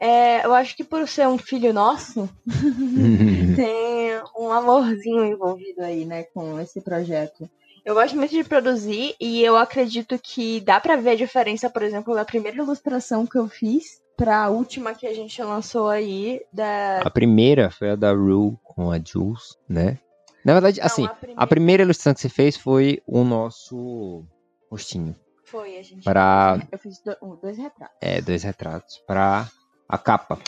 É, 0.00 0.44
eu 0.44 0.52
acho 0.54 0.76
que 0.76 0.84
por 0.84 1.06
ser 1.08 1.26
um 1.28 1.38
filho 1.38 1.72
nosso, 1.72 2.28
tem 3.56 4.20
um 4.36 4.50
amorzinho 4.50 5.24
envolvido 5.24 5.82
aí, 5.82 6.04
né, 6.04 6.24
com 6.24 6.60
esse 6.60 6.80
projeto. 6.80 7.48
Eu 7.84 7.94
gosto 7.94 8.16
muito 8.16 8.30
de 8.30 8.44
produzir 8.44 9.14
e 9.20 9.42
eu 9.42 9.56
acredito 9.56 10.18
que 10.18 10.60
dá 10.60 10.78
pra 10.78 10.96
ver 10.96 11.10
a 11.10 11.16
diferença, 11.16 11.68
por 11.68 11.82
exemplo, 11.82 12.14
da 12.14 12.24
primeira 12.24 12.58
ilustração 12.58 13.26
que 13.26 13.36
eu 13.36 13.48
fiz 13.48 14.00
pra 14.16 14.50
última 14.50 14.94
que 14.94 15.06
a 15.06 15.12
gente 15.12 15.42
lançou 15.42 15.88
aí. 15.88 16.40
Da... 16.52 17.00
A 17.00 17.10
primeira 17.10 17.70
foi 17.70 17.90
a 17.90 17.96
da 17.96 18.12
Rue 18.12 18.56
com 18.62 18.90
a 18.92 19.00
Jules, 19.04 19.56
né? 19.68 19.98
Na 20.44 20.52
verdade, 20.52 20.78
Não, 20.78 20.86
assim, 20.86 21.06
a 21.06 21.42
a 21.42 21.46
primeira 21.46 21.82
ilustração 21.82 22.14
que 22.14 22.20
você 22.20 22.28
fez 22.28 22.56
foi 22.56 23.02
o 23.06 23.24
nosso 23.24 24.24
rostinho. 24.70 25.16
Foi, 25.52 25.78
a 25.78 25.82
gente. 25.82 26.02
Pra- 26.02 26.66
Eu 26.72 26.78
fiz 26.78 26.98
do- 27.00 27.36
dois 27.36 27.56
retratos. 27.58 27.96
É, 28.00 28.20
dois 28.20 28.42
retratos 28.42 28.98
para 29.06 29.48
a 29.88 29.98
capa. 29.98 30.38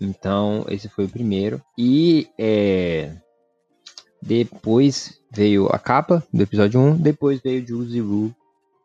Então, 0.00 0.64
esse 0.68 0.88
foi 0.88 1.04
o 1.04 1.08
primeiro. 1.08 1.62
E 1.78 2.26
é, 2.38 3.14
depois 4.22 5.20
veio 5.30 5.66
a 5.68 5.78
capa 5.78 6.24
do 6.32 6.42
episódio 6.42 6.80
1, 6.80 6.96
depois 6.96 7.40
veio 7.40 7.66
Jules 7.66 7.92
e 7.94 8.00
Rue, 8.00 8.34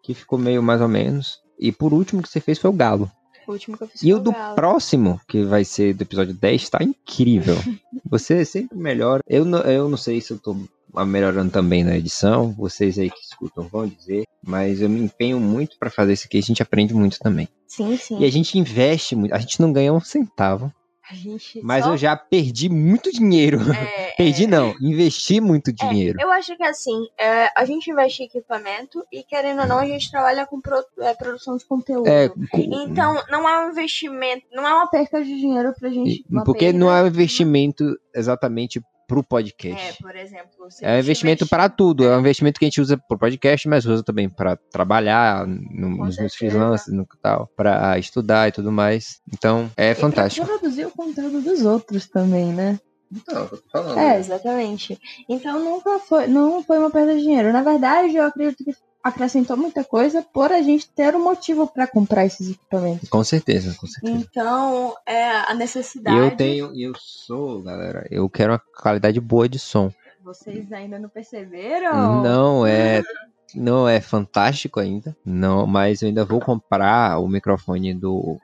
que 0.03 0.13
ficou 0.13 0.37
meio 0.37 0.61
mais 0.61 0.81
ou 0.81 0.87
menos. 0.87 1.39
E 1.57 1.71
por 1.71 1.93
último 1.93 2.21
que 2.21 2.29
você 2.29 2.39
fez 2.39 2.57
foi 2.57 2.69
o 2.69 2.73
Galo. 2.73 3.09
O 3.47 3.51
último 3.51 3.77
que 3.77 3.83
eu 3.83 3.87
fiz 3.87 4.03
E 4.03 4.13
o 4.13 4.19
do 4.19 4.31
Galo. 4.31 4.55
próximo, 4.55 5.19
que 5.27 5.43
vai 5.43 5.63
ser 5.65 5.93
do 5.93 6.03
episódio 6.03 6.33
10, 6.33 6.69
tá 6.69 6.83
incrível. 6.83 7.55
Você 8.09 8.43
sempre 8.45 8.77
melhora. 8.77 9.21
Eu 9.27 9.43
não, 9.45 9.59
eu 9.61 9.87
não 9.89 9.97
sei 9.97 10.19
se 10.21 10.31
eu 10.31 10.39
tô 10.39 10.55
melhorando 11.05 11.51
também 11.51 11.83
na 11.83 11.95
edição, 11.97 12.51
vocês 12.53 12.97
aí 12.97 13.09
que 13.09 13.19
escutam 13.21 13.67
vão 13.67 13.87
dizer, 13.87 14.23
mas 14.43 14.81
eu 14.81 14.89
me 14.89 15.01
empenho 15.01 15.39
muito 15.39 15.77
pra 15.79 15.89
fazer 15.89 16.13
isso 16.13 16.25
aqui, 16.27 16.37
a 16.37 16.41
gente 16.41 16.61
aprende 16.63 16.93
muito 16.93 17.19
também. 17.19 17.47
Sim, 17.67 17.95
sim. 17.97 18.19
E 18.19 18.25
a 18.25 18.31
gente 18.31 18.57
investe 18.57 19.15
muito, 19.15 19.33
a 19.33 19.39
gente 19.39 19.61
não 19.61 19.71
ganha 19.71 19.93
um 19.93 19.99
centavo, 20.01 20.73
mas 21.63 21.83
só- 21.85 21.91
eu 21.91 21.97
já 21.97 22.15
perdi 22.15 22.69
muito 22.69 23.11
dinheiro. 23.11 23.59
É, 23.61 24.13
perdi 24.17 24.43
é, 24.43 24.47
não, 24.47 24.75
investi 24.81 25.39
muito 25.41 25.71
dinheiro. 25.73 26.19
Eu 26.21 26.31
acho 26.31 26.55
que 26.55 26.63
assim, 26.63 27.07
é, 27.19 27.49
a 27.55 27.65
gente 27.65 27.89
investe 27.89 28.21
em 28.23 28.25
equipamento 28.25 29.03
e 29.11 29.23
querendo 29.23 29.61
ou 29.61 29.67
não, 29.67 29.79
a 29.79 29.85
gente 29.87 30.09
trabalha 30.11 30.45
com 30.45 30.59
pro- 30.61 30.83
é, 30.99 31.13
produção 31.13 31.57
de 31.57 31.65
conteúdo. 31.65 32.07
É, 32.07 32.29
co- 32.29 32.37
Então, 32.57 33.21
não 33.29 33.47
é 33.47 33.65
um 33.65 33.71
investimento, 33.71 34.45
não 34.51 34.67
é 34.67 34.73
uma 34.73 34.87
perca 34.89 35.23
de 35.23 35.29
dinheiro 35.39 35.73
pra 35.79 35.89
gente. 35.89 36.23
porque 36.43 36.65
perda, 36.65 36.77
não 36.79 36.91
é 36.91 37.03
um 37.03 37.07
investimento 37.07 37.83
exatamente 38.15 38.81
pro 39.09 39.19
É, 39.21 39.23
podcast. 39.23 40.01
por 40.03 40.15
exemplo. 40.15 40.69
se 40.71 40.85
É 40.85 40.95
um 40.95 40.99
investimento 40.99 41.47
para 41.47 41.67
tudo. 41.67 42.05
É 42.05 42.15
um 42.15 42.19
investimento 42.19 42.59
que 42.59 42.65
a 42.65 42.67
gente 42.67 42.79
usa 42.79 42.97
pro 42.97 43.17
podcast, 43.17 43.67
mas 43.67 43.85
usa 43.85 44.03
também 44.03 44.29
para 44.29 44.55
trabalhar 44.55 45.45
no- 45.47 46.05
nos 46.05 46.17
meus 46.17 46.35
freelancers, 46.35 46.95
no 46.95 47.05
tal, 47.21 47.47
para 47.57 47.97
estudar 47.97 48.47
e 48.47 48.51
tudo 48.51 48.71
mais. 48.71 49.19
Então, 49.33 49.69
é 49.75 49.91
E 49.91 49.95
pra 49.95 50.01
fantástico. 50.01 50.45
produzir 50.45 50.85
o 50.85 50.91
conteúdo 50.91 51.41
dos 51.41 51.65
outros 51.65 52.07
também, 52.07 52.53
né? 52.53 52.79
Então, 53.11 53.41
eu 53.51 53.57
tô 53.57 53.63
falando. 53.71 53.97
É, 53.97 54.19
exatamente. 54.19 54.99
Então 55.27 55.59
nunca 55.59 55.97
foi, 55.97 56.27
não 56.27 56.61
foi 56.63 56.77
uma 56.77 56.91
perda 56.91 57.15
de 57.15 57.21
dinheiro. 57.23 57.51
Na 57.51 57.63
verdade, 57.63 58.15
eu 58.15 58.23
acredito 58.23 58.63
que 58.63 58.71
acrescentou 59.03 59.55
muita 59.55 59.83
coisa 59.83 60.21
por 60.21 60.51
a 60.51 60.61
gente 60.61 60.89
ter 60.89 61.15
um 61.15 61.23
motivo 61.23 61.67
pra 61.67 61.87
comprar 61.87 62.25
esses 62.25 62.51
equipamentos. 62.51 63.09
Com 63.09 63.23
certeza, 63.23 63.75
com 63.75 63.87
certeza. 63.87 64.13
Então, 64.13 64.95
é 65.05 65.29
a 65.29 65.53
necessidade. 65.53 66.17
eu 66.17 66.35
tenho, 66.35 66.71
eu 66.75 66.93
sou, 66.97 67.61
galera, 67.61 68.07
eu 68.11 68.29
quero 68.29 68.53
uma 68.53 68.59
qualidade 68.59 69.19
boa 69.19 69.47
de 69.47 69.59
som. 69.59 69.91
Vocês 70.23 70.71
ainda 70.71 70.99
não 70.99 71.09
perceberam? 71.09 72.21
Não 72.21 72.65
é, 72.65 73.01
não 73.55 73.87
é 73.87 74.01
fantástico 74.01 74.79
ainda, 74.79 75.15
não, 75.25 75.65
mas 75.65 76.01
eu 76.01 76.09
ainda 76.09 76.25
vou 76.25 76.39
comprar 76.39 77.19
o 77.19 77.27
microfone 77.27 77.93
do 77.93 78.37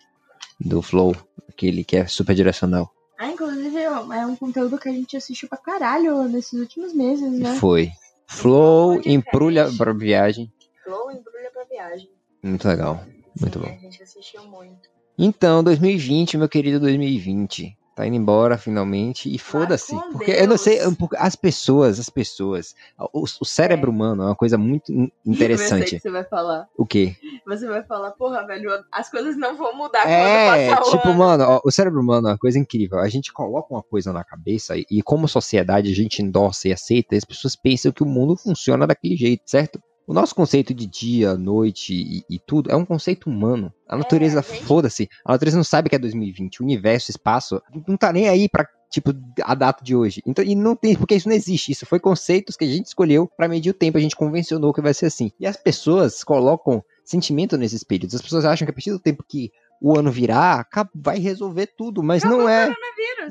do 0.57 0.81
Flow, 0.81 1.13
aquele 1.49 1.83
que 1.83 1.97
é 1.97 2.07
super 2.07 2.33
direcional. 2.33 2.89
Ah, 3.17 3.27
inclusive 3.27 3.77
é 3.77 4.25
um 4.25 4.35
conteúdo 4.35 4.77
que 4.77 4.89
a 4.89 4.91
gente 4.91 5.15
assistiu 5.15 5.47
pra 5.47 5.57
caralho 5.57 6.23
nesses 6.23 6.59
últimos 6.59 6.93
meses, 6.93 7.31
né? 7.31 7.55
Foi. 7.55 7.91
Flow 8.27 8.95
Podcast. 8.95 9.11
emprulha 9.11 9.69
para 9.77 9.93
viagem. 9.93 10.51
Flow 10.83 11.11
embrulha 11.11 11.51
pra 11.51 11.63
viagem. 11.65 12.09
Muito 12.43 12.67
legal. 12.67 13.03
Muito 13.39 13.59
Sim, 13.59 13.65
bom. 13.65 13.71
A 13.71 13.77
gente 13.77 14.03
assistiu 14.03 14.43
muito. 14.45 14.89
Então, 15.17 15.63
2020, 15.63 16.37
meu 16.37 16.49
querido 16.49 16.79
2020. 16.79 17.77
Tá 17.95 18.05
indo 18.05 18.17
embora 18.17 18.57
finalmente. 18.57 19.33
E 19.33 19.39
foda-se. 19.39 19.95
Porque 20.11 20.31
eu 20.31 20.47
não 20.49 20.57
sei. 20.57 20.79
Deus. 20.79 20.95
porque 20.97 21.15
As 21.17 21.33
pessoas, 21.33 21.97
as 21.97 22.09
pessoas. 22.09 22.75
O, 23.13 23.23
o 23.23 23.45
cérebro 23.45 23.89
humano 23.89 24.23
é 24.23 24.25
uma 24.25 24.35
coisa 24.35 24.57
muito 24.57 24.91
in- 24.91 25.03
Eu 25.25 25.33
sei 25.33 25.33
interessante. 25.33 25.91
que 25.95 25.99
você 26.01 26.11
vai 26.11 26.25
falar. 26.25 26.67
O 26.77 26.85
quê? 26.85 27.15
Você 27.47 27.65
vai 27.67 27.83
falar, 27.83 28.11
porra, 28.11 28.45
velho, 28.45 28.69
as 28.91 29.09
coisas 29.09 29.37
não 29.37 29.55
vão 29.55 29.73
mudar 29.77 30.05
É, 30.05 30.67
quando 30.67 30.69
passar 30.77 30.81
o 30.87 30.91
tipo, 30.91 31.07
ano. 31.09 31.17
mano, 31.19 31.43
ó, 31.45 31.61
o 31.63 31.71
cérebro 31.71 32.01
humano 32.01 32.27
é 32.27 32.31
uma 32.31 32.37
coisa 32.37 32.59
incrível. 32.59 32.99
A 32.99 33.07
gente 33.07 33.31
coloca 33.31 33.73
uma 33.73 33.83
coisa 33.83 34.11
na 34.11 34.25
cabeça 34.25 34.75
e, 34.75 34.85
e 34.91 35.01
como 35.01 35.25
sociedade, 35.27 35.89
a 35.89 35.95
gente 35.95 36.21
endossa 36.21 36.67
e 36.67 36.73
aceita, 36.73 37.15
e 37.15 37.17
as 37.17 37.23
pessoas 37.23 37.55
pensam 37.55 37.93
que 37.93 38.03
o 38.03 38.05
mundo 38.05 38.35
funciona 38.35 38.85
daquele 38.85 39.15
jeito, 39.15 39.43
certo? 39.45 39.79
O 40.07 40.13
nosso 40.13 40.35
conceito 40.35 40.73
de 40.73 40.85
dia, 40.85 41.35
noite 41.35 41.93
e, 41.93 42.23
e 42.29 42.39
tudo 42.39 42.69
é 42.69 42.75
um 42.75 42.85
conceito 42.85 43.27
humano. 43.27 43.73
A 43.87 43.97
natureza, 43.97 44.41
gente. 44.41 44.63
foda-se. 44.63 45.09
A 45.23 45.31
natureza 45.31 45.57
não 45.57 45.63
sabe 45.63 45.89
que 45.89 45.95
é 45.95 45.99
2020. 45.99 46.61
O 46.61 46.63
universo, 46.63 47.09
espaço, 47.09 47.61
não 47.87 47.97
tá 47.97 48.13
nem 48.13 48.29
aí 48.29 48.47
pra, 48.47 48.67
tipo, 48.89 49.11
a 49.41 49.55
data 49.55 49.83
de 49.83 49.95
hoje. 49.95 50.21
Então, 50.25 50.45
e 50.45 50.53
não 50.53 50.75
tem, 50.75 50.95
porque 50.95 51.15
isso 51.15 51.27
não 51.27 51.35
existe. 51.35 51.71
Isso 51.71 51.87
foi 51.87 51.99
conceitos 51.99 52.55
que 52.55 52.65
a 52.65 52.67
gente 52.67 52.85
escolheu 52.85 53.27
pra 53.35 53.47
medir 53.47 53.71
o 53.71 53.73
tempo. 53.73 53.97
A 53.97 54.01
gente 54.01 54.15
convencionou 54.15 54.73
que 54.73 54.81
vai 54.81 54.93
ser 54.93 55.07
assim. 55.07 55.31
E 55.39 55.47
as 55.47 55.57
pessoas 55.57 56.23
colocam 56.23 56.83
sentimento 57.03 57.57
nesses 57.57 57.83
períodos. 57.83 58.15
As 58.15 58.21
pessoas 58.21 58.45
acham 58.45 58.65
que 58.65 58.71
a 58.71 58.73
partir 58.73 58.91
do 58.91 58.99
tempo 58.99 59.25
que 59.27 59.51
o 59.85 59.95
ano 59.99 60.11
virar, 60.11 60.67
vai 60.95 61.19
resolver 61.19 61.67
tudo, 61.77 62.01
mas 62.01 62.23
não 62.23 62.49
é. 62.49 62.73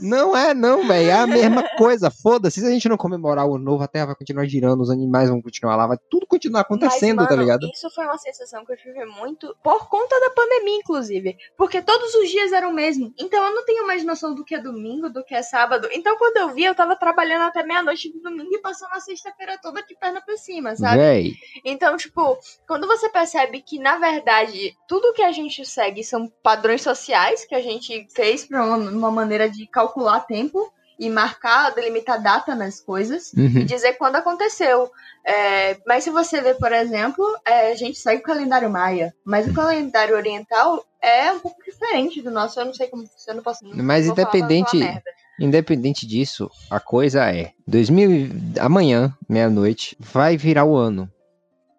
Não 0.01 0.37
é, 0.37 0.55
não, 0.55 0.87
velho. 0.87 1.11
É 1.11 1.13
a 1.13 1.27
mesma 1.27 1.65
coisa. 1.77 2.11
Foda-se. 2.11 2.61
Se 2.61 2.67
a 2.67 2.71
gente 2.71 2.89
não 2.89 2.97
comemorar 2.97 3.45
o 3.45 3.57
ano 3.57 3.65
novo, 3.65 3.83
a 3.83 3.89
Terra 3.89 4.07
vai 4.07 4.15
continuar 4.15 4.47
girando, 4.47 4.81
os 4.81 4.89
animais 4.91 5.29
vão 5.29 5.43
continuar 5.43 5.75
lá, 5.75 5.87
vai 5.89 5.99
tudo 6.09 6.27
continuar 6.29 6.61
acontecendo, 6.61 7.17
Mas, 7.17 7.27
tá 7.27 7.35
mano, 7.35 7.43
ligado? 7.43 7.67
Isso 7.73 7.91
foi 7.91 8.05
uma 8.05 8.19
sensação 8.19 8.65
que 8.65 8.73
eu 8.73 8.77
tive 8.77 9.05
muito 9.05 9.53
por 9.65 9.89
conta 9.89 10.19
da 10.21 10.31
pandemia, 10.31 10.77
inclusive. 10.77 11.37
Porque 11.57 11.83
todos 11.83 12.15
os 12.15 12.31
dias 12.31 12.53
eram 12.53 12.71
o 12.71 12.75
mesmo. 12.75 13.13
Então 13.19 13.45
eu 13.45 13.53
não 13.53 13.65
tenho 13.65 13.85
mais 13.85 14.05
noção 14.05 14.33
do 14.33 14.45
que 14.45 14.55
é 14.55 14.61
domingo, 14.61 15.11
do 15.11 15.25
que 15.25 15.35
é 15.35 15.43
sábado. 15.43 15.89
Então 15.93 16.17
quando 16.17 16.37
eu 16.37 16.55
vi, 16.55 16.65
eu 16.65 16.75
tava 16.75 16.95
trabalhando 16.95 17.43
até 17.43 17.65
meia-noite 17.65 18.13
do 18.13 18.21
domingo 18.21 18.55
e 18.55 18.61
passando 18.61 18.93
a 18.93 19.01
sexta-feira 19.01 19.59
toda 19.61 19.83
de 19.83 19.97
perna 19.99 20.21
pra 20.25 20.37
cima, 20.37 20.77
sabe? 20.77 20.99
Véi, 20.99 21.33
Então, 21.65 21.97
tipo, 21.97 22.39
quando 22.67 22.87
você 22.87 23.09
percebe 23.09 23.61
que, 23.61 23.79
na 23.81 23.99
verdade, 23.99 24.73
tudo 24.89 25.13
que 25.13 25.23
a 25.23 25.33
gente 25.33 25.65
segue 25.67 26.05
são 26.05 26.29
padrões 26.45 26.83
sociais 26.83 27.47
que 27.47 27.55
a 27.55 27.61
gente 27.63 28.07
fez 28.15 28.45
pra 28.45 28.63
uma, 28.65 28.77
uma 28.77 29.11
maneira 29.11 29.49
de 29.49 29.67
calcular 29.67 30.21
tempo 30.21 30.71
e 30.99 31.09
marcar, 31.11 31.71
delimitar 31.75 32.23
data 32.23 32.55
nas 32.55 32.79
coisas 32.81 33.33
e 33.33 33.41
uhum. 33.41 33.65
dizer 33.65 33.95
quando 33.95 34.17
aconteceu. 34.17 34.91
É, 35.27 35.79
mas 35.87 36.05
se 36.05 36.11
você 36.11 36.41
ver, 36.43 36.57
por 36.57 36.71
exemplo, 36.71 37.25
é, 37.47 37.73
a 37.73 37.75
gente 37.75 37.99
segue 37.99 38.21
o 38.21 38.25
calendário 38.25 38.69
maia, 38.71 39.13
mas 39.25 39.49
o 39.49 39.55
calendário 39.55 40.15
oriental 40.15 40.85
é 41.03 41.33
um 41.33 41.41
pouco 41.41 41.65
diferente 41.65 42.21
do 42.21 42.31
nosso. 42.31 42.61
Eu 42.61 42.67
não 42.67 42.75
sei 42.75 42.89
como 42.89 43.07
funciona, 43.07 43.39
não 43.39 43.43
posso. 43.43 43.65
não 43.65 43.83
Mas 43.83 44.05
falar 44.07 44.15
pra 44.15 44.25
não 44.25 44.31
falar 44.31 44.45
independente- 44.53 45.03
independente 45.41 46.07
disso, 46.07 46.49
a 46.71 46.79
coisa 46.79 47.25
é: 47.33 47.53
2000, 47.67 48.11
e- 48.11 48.31
amanhã, 48.61 49.13
meia-noite, 49.29 49.97
vai 49.99 50.37
virar 50.37 50.67
o 50.67 50.77
ano. 50.77 51.11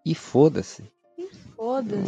E 0.03 0.13
foda-se. 0.15 0.91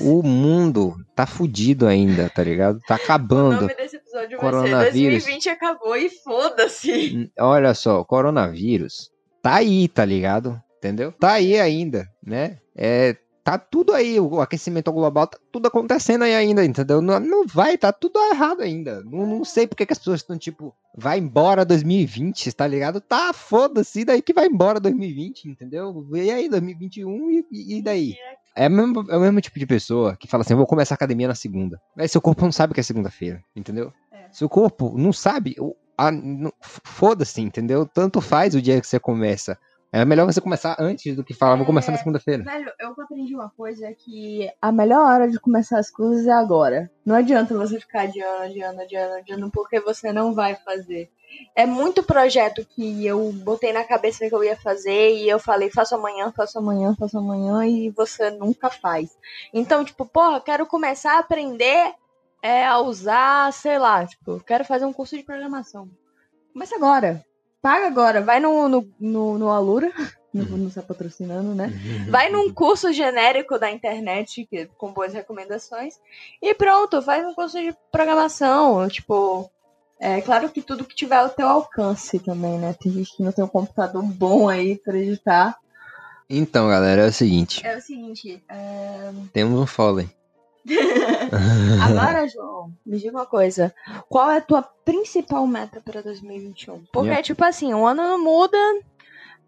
O 0.04 0.22
mundo 0.24 0.96
tá 1.16 1.26
fudido 1.26 1.88
ainda, 1.88 2.30
tá 2.30 2.44
ligado? 2.44 2.80
Tá 2.88 2.96
O 2.96 2.98
acabando. 2.98 3.62
nome 3.62 3.76
desse 3.76 3.96
episódio 3.96 4.38
vai 4.38 4.40
ser 4.40 4.58
Coronavírus. 4.58 5.24
2020 5.24 5.50
acabou 5.50 5.96
e 5.96 6.10
foda-se. 6.10 7.32
Olha 7.40 7.74
só, 7.74 8.04
coronavírus 8.04 9.12
tá 9.42 9.56
aí, 9.56 9.88
tá 9.88 10.04
ligado? 10.04 10.62
Entendeu? 10.78 11.12
Tá 11.12 11.34
aí 11.34 11.60
ainda, 11.60 12.08
né? 12.22 12.60
É, 12.76 13.16
tá 13.44 13.58
tudo 13.58 13.94
aí, 13.94 14.20
o 14.20 14.42
aquecimento 14.42 14.92
global 14.92 15.26
tá 15.26 15.38
tudo 15.52 15.68
acontecendo 15.68 16.24
aí 16.24 16.36
ainda, 16.36 16.66
entendeu? 16.66 17.02
Não, 17.02 17.18
não 17.20 17.48
vai, 17.48 17.78
tá 17.78 17.94
tudo 17.94 18.20
errado 18.32 18.62
ainda. 18.62 19.02
Não, 19.06 19.26
não 19.26 19.46
sei 19.46 19.66
porque 19.66 19.86
que 19.86 19.94
as 19.94 19.98
pessoas 20.00 20.20
estão 20.20 20.38
tipo, 20.38 20.76
vai 20.96 21.18
embora 21.18 21.64
2020, 21.64 22.52
tá 22.54 22.68
ligado? 22.68 23.00
Tá, 23.00 23.32
foda-se, 23.32 24.04
daí 24.04 24.22
que 24.22 24.34
vai 24.34 24.48
embora 24.48 24.82
2020, 24.82 25.46
entendeu? 25.46 26.06
E 26.14 26.30
aí, 26.30 26.50
2021 26.50 27.32
e, 27.32 27.78
e 27.78 27.82
daí? 27.82 28.16
É 28.58 28.68
o, 28.68 28.72
mesmo, 28.72 29.06
é 29.12 29.16
o 29.16 29.22
mesmo 29.22 29.40
tipo 29.40 29.60
de 29.60 29.68
pessoa 29.68 30.18
que 30.18 30.28
fala 30.28 30.42
assim: 30.42 30.54
eu 30.54 30.58
vou 30.58 30.66
começar 30.66 30.96
a 30.96 30.98
academia 30.98 31.28
na 31.28 31.36
segunda. 31.36 31.80
Mas 31.96 32.12
seu 32.12 32.20
corpo 32.20 32.44
não 32.44 32.52
sabe 32.52 32.74
que 32.74 32.80
é 32.80 32.84
segunda-feira, 32.84 33.44
entendeu? 33.56 33.94
É. 34.12 34.26
Seu 34.32 34.50
corpo 34.50 34.98
não 34.98 35.14
sabe. 35.14 35.56
Foda-se, 36.84 37.40
entendeu? 37.40 37.86
Tanto 37.86 38.20
faz 38.20 38.56
o 38.56 38.62
dia 38.62 38.82
que 38.82 38.88
você 38.88 39.00
começa. 39.00 39.60
É 39.92 40.04
melhor 40.04 40.26
você 40.26 40.42
começar 40.42 40.76
antes 40.80 41.16
do 41.16 41.24
que 41.24 41.34
falar, 41.34 41.56
vou 41.56 41.66
começar 41.66 41.92
na 41.92 41.96
É. 41.96 42.00
segunda-feira. 42.00 42.44
Velho, 42.44 42.72
eu 42.80 42.90
aprendi 42.90 43.34
uma 43.34 43.50
coisa 43.50 43.94
que 43.94 44.50
a 44.62 44.72
melhor 44.72 45.08
hora 45.08 45.30
de 45.30 45.40
começar 45.40 45.80
as 45.80 45.90
coisas 45.90 46.28
é 46.28 46.32
agora. 46.32 46.92
Não 47.06 47.16
adianta 47.16 47.58
você 47.58 47.80
ficar 47.80 48.02
adiando, 48.02 48.44
adiando, 48.44 48.82
adiando, 48.82 49.14
adiando, 49.16 49.52
porque 49.52 49.80
você 49.80 50.12
não 50.12 50.34
vai 50.34 50.56
fazer. 50.56 51.10
É 51.56 51.66
muito 51.66 52.04
projeto 52.04 52.66
que 52.66 53.06
eu 53.06 53.32
botei 53.32 53.72
na 53.72 53.84
cabeça 53.84 54.28
que 54.28 54.36
eu 54.36 54.44
ia 54.44 54.58
fazer 54.58 55.16
e 55.16 55.28
eu 55.30 55.40
falei, 55.40 55.70
faço 55.70 55.96
amanhã, 55.96 56.34
faço 56.36 56.58
amanhã, 56.58 56.94
faço 56.98 57.18
amanhã 57.18 57.66
e 57.66 57.90
você 57.90 58.30
nunca 58.30 58.70
faz. 58.70 59.18
Então, 59.54 59.86
tipo, 59.86 60.06
porra, 60.06 60.42
quero 60.42 60.66
começar 60.66 61.16
a 61.16 61.20
aprender 61.20 61.94
é 62.42 62.66
a 62.66 62.80
usar, 62.80 63.52
sei 63.52 63.80
lá, 63.80 64.06
tipo, 64.06 64.40
quero 64.42 64.64
fazer 64.64 64.86
um 64.86 64.94
curso 64.94 65.18
de 65.18 65.24
programação. 65.24 65.90
Começa 66.54 66.76
agora. 66.76 67.26
Paga 67.62 67.88
agora. 67.88 68.22
Vai 68.22 68.40
no, 68.40 68.68
no, 68.68 68.90
no, 69.00 69.38
no 69.38 69.50
Alura. 69.50 69.92
Não 70.34 70.46
vou 70.46 70.68
estar 70.68 70.84
patrocinando, 70.84 71.56
né? 71.56 71.72
Vai 72.10 72.30
num 72.30 72.54
curso 72.54 72.94
genérico 72.94 73.58
da 73.58 73.72
internet 73.72 74.46
que, 74.46 74.68
com 74.78 74.92
boas 74.92 75.14
recomendações 75.14 75.96
e 76.42 76.54
pronto, 76.54 77.02
faz 77.02 77.26
um 77.26 77.34
curso 77.34 77.58
de 77.60 77.76
programação. 77.92 78.88
Tipo, 78.88 79.50
é 80.00 80.22
claro 80.22 80.50
que 80.50 80.62
tudo 80.62 80.86
que 80.86 80.96
tiver 80.96 81.16
ao 81.16 81.30
teu 81.30 81.48
alcance 81.48 82.20
também, 82.20 82.60
né? 82.60 82.76
Tem 82.80 82.92
gente 82.92 83.16
que 83.16 83.24
não 83.24 83.32
tem 83.32 83.44
um 83.44 83.48
computador 83.48 84.04
bom 84.04 84.48
aí 84.48 84.78
pra 84.78 84.98
editar. 84.98 85.58
Então, 86.30 86.68
galera, 86.68 87.04
é 87.04 87.08
o 87.08 87.14
seguinte. 87.14 87.66
É 87.66 87.78
o 87.78 87.82
seguinte, 87.82 88.44
é... 88.50 89.12
Temos 89.32 89.60
um 89.60 89.66
Foley. 89.66 90.10
Agora, 91.84 92.28
João, 92.28 92.72
me 92.86 92.98
diga 92.98 93.12
uma 93.12 93.26
coisa. 93.26 93.74
Qual 94.10 94.30
é 94.32 94.38
a 94.38 94.42
tua 94.42 94.62
principal 94.84 95.46
meta 95.48 95.82
para 95.82 96.02
2021? 96.02 96.84
Porque, 96.92 97.10
Minha- 97.10 97.22
tipo 97.22 97.44
assim, 97.44 97.74
o 97.74 97.86
ano 97.86 98.04
não 98.04 98.24
muda, 98.24 98.58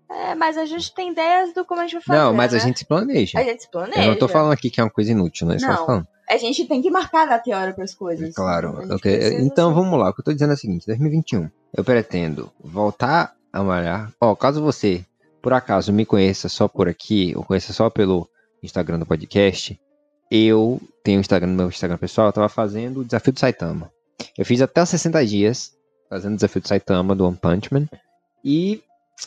é, 0.09 0.35
mas 0.35 0.57
a 0.57 0.65
gente 0.65 0.93
tem 0.93 1.11
ideias 1.11 1.53
do 1.53 1.63
como 1.65 1.81
a 1.81 1.83
gente 1.83 1.93
vai 1.93 2.01
fazer. 2.01 2.19
Não, 2.19 2.33
mas 2.33 2.53
a 2.53 2.57
né? 2.57 2.63
gente 2.63 2.79
se 2.79 2.85
planeja. 2.85 3.39
A 3.39 3.43
gente 3.43 3.63
se 3.63 3.71
planeja. 3.71 4.03
Eu 4.03 4.11
não 4.11 4.19
tô 4.19 4.27
falando 4.27 4.51
aqui 4.53 4.69
que 4.69 4.79
é 4.79 4.83
uma 4.83 4.89
coisa 4.89 5.11
inútil, 5.11 5.47
né? 5.47 5.57
Não, 5.59 5.85
falando. 5.85 6.07
A 6.29 6.37
gente 6.37 6.65
tem 6.67 6.81
que 6.81 6.91
marcar 6.91 7.25
data 7.25 7.49
e 7.49 7.53
hora 7.53 7.73
para 7.73 7.83
as 7.83 7.93
coisas. 7.93 8.33
Claro. 8.35 8.77
A 8.77 8.81
gente 8.81 8.93
ok. 8.93 9.17
precisa, 9.17 9.41
Então 9.41 9.73
vamos 9.73 9.99
lá. 9.99 10.09
O 10.09 10.13
que 10.13 10.21
eu 10.21 10.25
tô 10.25 10.33
dizendo 10.33 10.51
é 10.51 10.53
o 10.55 10.57
seguinte: 10.57 10.85
2021. 10.85 11.49
Eu 11.75 11.83
pretendo 11.83 12.51
voltar 12.59 13.35
a 13.51 13.63
malhar. 13.63 14.11
Ó, 14.21 14.35
caso 14.35 14.61
você, 14.61 15.03
por 15.41 15.53
acaso, 15.53 15.91
me 15.91 16.05
conheça 16.05 16.49
só 16.49 16.67
por 16.67 16.87
aqui, 16.87 17.33
ou 17.35 17.43
conheça 17.43 17.73
só 17.73 17.89
pelo 17.89 18.27
Instagram 18.63 18.99
do 18.99 19.05
podcast, 19.05 19.79
eu 20.29 20.81
tenho 21.03 21.17
o 21.17 21.21
Instagram 21.21 21.49
meu 21.49 21.67
Instagram 21.67 21.97
pessoal, 21.97 22.27
eu 22.27 22.33
tava 22.33 22.49
fazendo 22.49 22.99
o 23.01 23.05
desafio 23.05 23.33
do 23.33 23.39
Saitama. 23.39 23.91
Eu 24.37 24.45
fiz 24.45 24.61
até 24.61 24.81
os 24.81 24.89
60 24.89 25.25
dias 25.25 25.73
fazendo 26.09 26.33
o 26.33 26.35
desafio 26.35 26.61
do 26.61 26.67
Saitama, 26.67 27.15
do 27.15 27.25
One 27.25 27.37
Punch 27.37 27.73
Man. 27.73 27.87
E, 28.43 28.81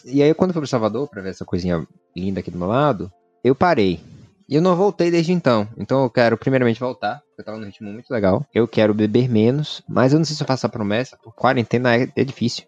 e 0.04 0.22
aí, 0.22 0.34
quando 0.34 0.50
eu 0.50 0.54
fui 0.54 0.62
pro 0.62 0.68
Salvador, 0.68 1.08
pra 1.08 1.22
ver 1.22 1.30
essa 1.30 1.44
coisinha 1.44 1.86
linda 2.16 2.40
aqui 2.40 2.50
do 2.50 2.58
meu 2.58 2.68
lado, 2.68 3.10
eu 3.44 3.54
parei. 3.54 4.00
E 4.48 4.54
eu 4.56 4.62
não 4.62 4.76
voltei 4.76 5.10
desde 5.10 5.32
então. 5.32 5.68
Então 5.78 6.02
eu 6.02 6.10
quero 6.10 6.36
primeiramente 6.36 6.80
voltar, 6.80 7.20
porque 7.20 7.40
eu 7.40 7.44
tava 7.44 7.58
num 7.58 7.66
ritmo 7.66 7.90
muito 7.90 8.10
legal. 8.10 8.44
Eu 8.52 8.66
quero 8.66 8.92
beber 8.92 9.28
menos, 9.28 9.82
mas 9.88 10.12
eu 10.12 10.18
não 10.18 10.24
sei 10.24 10.36
se 10.36 10.42
eu 10.42 10.46
faço 10.46 10.66
a 10.66 10.68
promessa, 10.68 11.16
porque 11.16 11.40
quarentena 11.40 11.96
é, 11.96 12.08
é 12.14 12.24
difícil. 12.24 12.64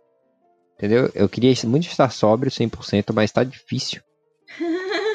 Entendeu? 0.76 1.10
Eu 1.14 1.28
queria 1.28 1.54
muito 1.64 1.86
estar 1.86 2.10
sóbrio 2.10 2.50
100%, 2.50 3.12
mas 3.12 3.30
tá 3.32 3.44
difícil. 3.44 4.00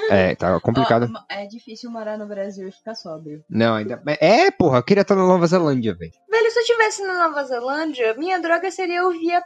É, 0.10 0.36
tá 0.36 0.60
complicado. 0.60 1.12
Ó, 1.14 1.20
é 1.34 1.46
difícil 1.46 1.90
morar 1.92 2.18
no 2.18 2.28
Brasil 2.28 2.68
e 2.68 2.72
ficar 2.72 2.96
sóbrio. 2.96 3.44
Não, 3.50 3.76
ainda. 3.76 4.02
É, 4.20 4.50
porra, 4.52 4.80
eu 4.80 4.84
queria 4.84 5.02
estar 5.02 5.16
na 5.16 5.26
Nova 5.26 5.46
Zelândia, 5.48 5.96
velho. 5.96 6.12
Velho, 6.30 6.52
se 6.52 6.58
eu 6.60 6.62
estivesse 6.64 7.04
na 7.06 7.28
Nova 7.28 7.44
Zelândia, 7.44 8.14
minha 8.16 8.40
droga 8.40 8.70
seria 8.72 9.04
ouvir 9.06 9.32
a, 9.34 9.44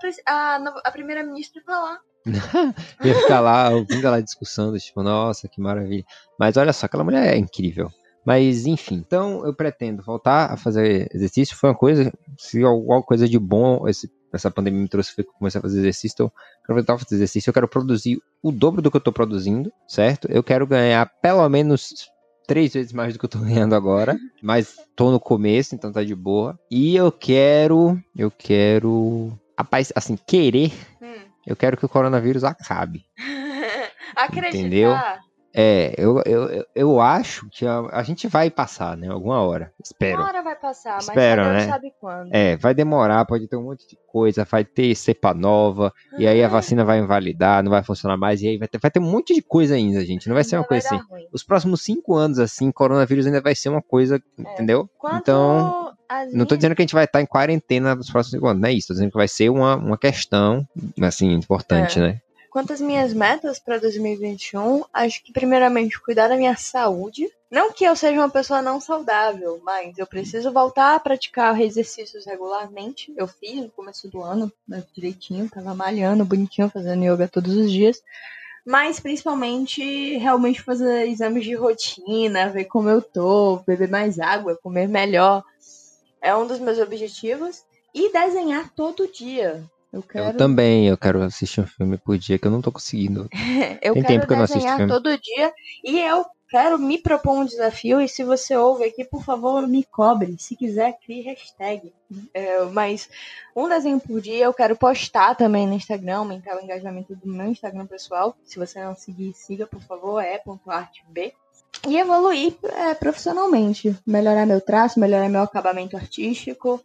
a, 0.55 0.59
nova- 0.59 0.81
a 0.85 0.91
primeira-ministra 0.91 1.61
falar. 1.65 1.99
Ia 3.03 3.15
ficar 3.15 3.39
lá 3.41 3.69
ouvindo 3.69 4.05
ela 4.07 4.21
discussando, 4.21 4.77
tipo, 4.79 5.03
nossa, 5.03 5.47
que 5.47 5.59
maravilha. 5.61 6.03
Mas 6.39 6.55
olha 6.57 6.71
só, 6.73 6.85
aquela 6.85 7.03
mulher 7.03 7.33
é 7.33 7.37
incrível. 7.37 7.89
Mas 8.25 8.65
enfim, 8.65 8.95
então 9.05 9.45
eu 9.45 9.53
pretendo 9.53 10.01
voltar 10.01 10.49
a 10.51 10.55
fazer 10.55 11.09
exercício. 11.13 11.57
Foi 11.57 11.69
uma 11.71 11.75
coisa, 11.77 12.09
se 12.37 12.63
alguma 12.63 13.03
coisa 13.03 13.27
de 13.27 13.37
bom 13.37 13.85
esse- 13.87 14.09
essa 14.33 14.49
pandemia 14.51 14.81
me 14.81 14.87
trouxe 14.87 15.13
foi 15.13 15.23
que 15.23 15.29
eu 15.29 15.33
comecei 15.35 15.59
a 15.59 15.61
fazer 15.61 15.79
exercício. 15.79 16.15
Então, 16.15 16.25
eu 16.25 16.65
quero 16.65 16.75
voltar 16.79 16.93
a 16.95 16.97
fazer 16.99 17.15
exercício. 17.15 17.49
Eu 17.49 17.53
quero 17.53 17.67
produzir 17.67 18.19
o 18.41 18.51
dobro 18.51 18.81
do 18.81 18.89
que 18.89 18.97
eu 18.97 19.01
tô 19.01 19.11
produzindo, 19.11 19.71
certo? 19.87 20.27
Eu 20.29 20.43
quero 20.43 20.65
ganhar 20.65 21.05
pelo 21.21 21.47
menos 21.49 22.09
três 22.47 22.73
vezes 22.73 22.91
mais 22.91 23.13
do 23.13 23.19
que 23.19 23.25
eu 23.25 23.29
tô 23.29 23.39
ganhando 23.45 23.75
agora. 23.75 24.17
Mas 24.41 24.75
tô 24.95 25.11
no 25.11 25.19
começo, 25.19 25.75
então 25.75 25.91
tá 25.91 26.03
de 26.03 26.15
boa. 26.15 26.59
E 26.69 26.95
eu 26.95 27.11
quero. 27.11 27.99
Eu 28.15 28.31
quero. 28.31 29.31
Rapaz, 29.57 29.91
assim, 29.95 30.17
querer 30.27 30.71
Hum. 31.01 31.21
eu 31.45 31.55
quero 31.55 31.77
que 31.77 31.85
o 31.85 31.89
coronavírus 31.89 32.43
acabe. 32.43 33.05
Acreditar. 34.15 34.57
Entendeu? 34.57 34.91
É, 35.55 35.93
eu, 35.97 36.19
eu, 36.25 36.65
eu- 36.73 36.99
acho 36.99 37.47
que 37.51 37.65
a, 37.65 37.81
a 37.91 38.01
gente 38.01 38.27
vai 38.27 38.49
passar, 38.49 38.97
né? 38.97 39.07
Alguma 39.07 39.39
hora. 39.41 39.71
Espero. 39.83 40.17
Uma 40.21 40.27
hora 40.27 40.41
vai 40.41 40.55
passar, 40.55 40.95
mas 40.95 41.07
Espero, 41.09 41.43
Deus 41.43 41.53
né? 41.55 41.67
sabe 41.67 41.93
quando. 42.01 42.33
É, 42.33 42.57
vai 42.57 42.73
demorar, 42.73 43.23
pode 43.25 43.47
ter 43.47 43.55
um 43.55 43.63
monte 43.63 43.87
de 43.87 43.95
coisa, 44.07 44.45
vai 44.45 44.65
ter 44.65 44.95
cepa 44.95 45.31
nova, 45.33 45.93
e 46.17 46.25
aí 46.27 46.41
a 46.43 46.47
Ah, 46.47 46.49
vacina 46.49 46.83
vai 46.83 46.97
invalidar, 46.99 47.61
não 47.63 47.69
vai 47.69 47.83
funcionar 47.83 48.17
mais, 48.17 48.41
e 48.41 48.47
aí 48.47 48.57
vai 48.57 48.67
ter, 48.67 48.79
vai 48.79 48.89
ter 48.89 48.99
um 48.99 49.03
monte 49.11 49.33
de 49.35 49.41
coisa 49.43 49.75
ainda, 49.75 50.03
gente. 50.03 50.27
Não 50.27 50.33
vai 50.33 50.43
ser 50.43 50.55
uma 50.57 50.63
coisa 50.63 50.87
assim. 50.87 51.03
ruim. 51.07 51.27
Os 51.31 51.43
próximos 51.43 51.81
cinco 51.83 52.15
anos, 52.15 52.39
assim, 52.39 52.71
coronavírus 52.71 53.27
ainda 53.27 53.39
vai 53.41 53.53
ser 53.53 53.69
uma 53.69 53.81
coisa, 53.81 54.19
entendeu? 54.37 54.89
Quanto 54.97 55.17
Então, 55.17 55.93
não 56.31 56.45
tô 56.47 56.55
dizendo 56.55 56.73
que 56.75 56.81
a 56.81 56.85
gente 56.85 56.95
vai 56.95 57.05
estar 57.05 57.21
em 57.21 57.25
quarentena 57.27 57.93
nos 57.93 58.09
próximos 58.09 58.31
cinco 58.37 58.47
anos, 58.47 58.61
não 58.61 58.69
é 58.69 58.73
isso. 58.73 58.87
Tô 58.87 58.93
dizendo 58.93 59.11
que 59.11 59.17
vai 59.17 59.27
ser 59.27 59.49
uma, 59.49 59.75
uma 59.75 59.97
questão, 59.99 60.65
assim, 61.01 61.31
importante, 61.33 61.99
É. 61.99 62.01
né? 62.01 62.19
Quanto 62.53 62.71
às 62.71 62.79
minhas 62.79 63.15
metas 63.15 63.57
para 63.57 63.79
2021, 63.79 64.83
acho 64.93 65.23
que 65.23 65.33
primeiramente 65.33 65.99
cuidar 65.99 66.27
da 66.27 66.37
minha 66.37 66.55
saúde. 66.55 67.27
Não 67.49 67.73
que 67.73 67.83
eu 67.83 67.95
seja 67.95 68.19
uma 68.19 68.29
pessoa 68.29 68.61
não 68.61 68.79
saudável, 68.79 69.59
mas 69.63 69.97
eu 69.97 70.05
preciso 70.05 70.51
voltar 70.51 70.93
a 70.93 70.99
praticar 70.99 71.59
exercícios 71.59 72.27
regularmente. 72.27 73.11
Eu 73.17 73.25
fiz 73.25 73.55
no 73.55 73.71
começo 73.71 74.07
do 74.07 74.21
ano, 74.21 74.53
né, 74.67 74.83
direitinho, 74.93 75.49
tava 75.49 75.73
malhando, 75.73 76.23
bonitinho, 76.23 76.69
fazendo 76.69 77.03
yoga 77.03 77.27
todos 77.27 77.57
os 77.57 77.71
dias. 77.71 78.03
Mas 78.63 78.99
principalmente 78.99 80.17
realmente 80.19 80.61
fazer 80.61 81.07
exames 81.07 81.45
de 81.45 81.55
rotina, 81.55 82.51
ver 82.51 82.65
como 82.65 82.87
eu 82.87 83.01
tô, 83.01 83.63
beber 83.65 83.89
mais 83.89 84.19
água, 84.19 84.59
comer 84.61 84.87
melhor. 84.87 85.43
É 86.21 86.35
um 86.35 86.45
dos 86.45 86.59
meus 86.59 86.77
objetivos. 86.77 87.63
E 87.95 88.13
desenhar 88.13 88.69
todo 88.75 89.11
dia. 89.11 89.67
Eu 89.93 90.01
quero 90.01 90.29
Eu 90.29 90.37
também, 90.37 90.87
eu 90.87 90.97
quero 90.97 91.21
assistir 91.21 91.61
um 91.61 91.67
filme 91.67 91.99
por 91.99 92.17
dia 92.17 92.39
que 92.39 92.47
eu 92.47 92.51
não 92.51 92.63
tô 92.63 92.71
conseguindo. 92.71 93.29
eu 93.79 93.93
Tem 93.93 94.03
tempo 94.03 94.25
que 94.25 94.33
eu 94.33 94.37
não 94.37 94.45
assisto 94.45 94.67
filme. 94.67 94.87
todo 94.87 95.17
dia 95.19 95.53
e 95.83 95.99
eu 95.99 96.25
quero 96.49 96.79
me 96.79 96.97
propor 96.97 97.37
um 97.37 97.45
desafio. 97.45 98.01
E 98.01 98.07
se 98.07 98.23
você 98.23 98.57
ouve 98.57 98.85
aqui, 98.85 99.05
por 99.05 99.23
favor, 99.23 99.67
me 99.67 99.83
cobre. 99.83 100.35
Se 100.39 100.55
quiser, 100.55 100.97
crie 101.05 101.21
hashtag. 101.21 101.93
É, 102.33 102.63
mas 102.65 103.07
um 103.55 103.69
desenho 103.69 103.99
por 103.99 104.19
dia 104.19 104.45
eu 104.45 104.53
quero 104.53 104.75
postar 104.75 105.35
também 105.35 105.67
no 105.67 105.73
Instagram, 105.75 106.17
aumentar 106.17 106.57
o 106.57 106.63
engajamento 106.63 107.15
do 107.15 107.27
meu 107.27 107.47
Instagram 107.47 107.85
pessoal. 107.85 108.35
Se 108.43 108.57
você 108.57 108.83
não 108.83 108.95
seguir, 108.95 109.31
siga, 109.35 109.67
por 109.67 109.81
favor, 109.81 110.19
é 110.19 110.41
.artb. 110.67 111.33
E 111.87 111.97
evoluir 111.97 112.55
é, 112.63 112.95
profissionalmente. 112.95 113.95
Melhorar 114.05 114.47
meu 114.47 114.59
traço, 114.59 114.99
melhorar 114.99 115.29
meu 115.29 115.41
acabamento 115.41 115.95
artístico 115.95 116.81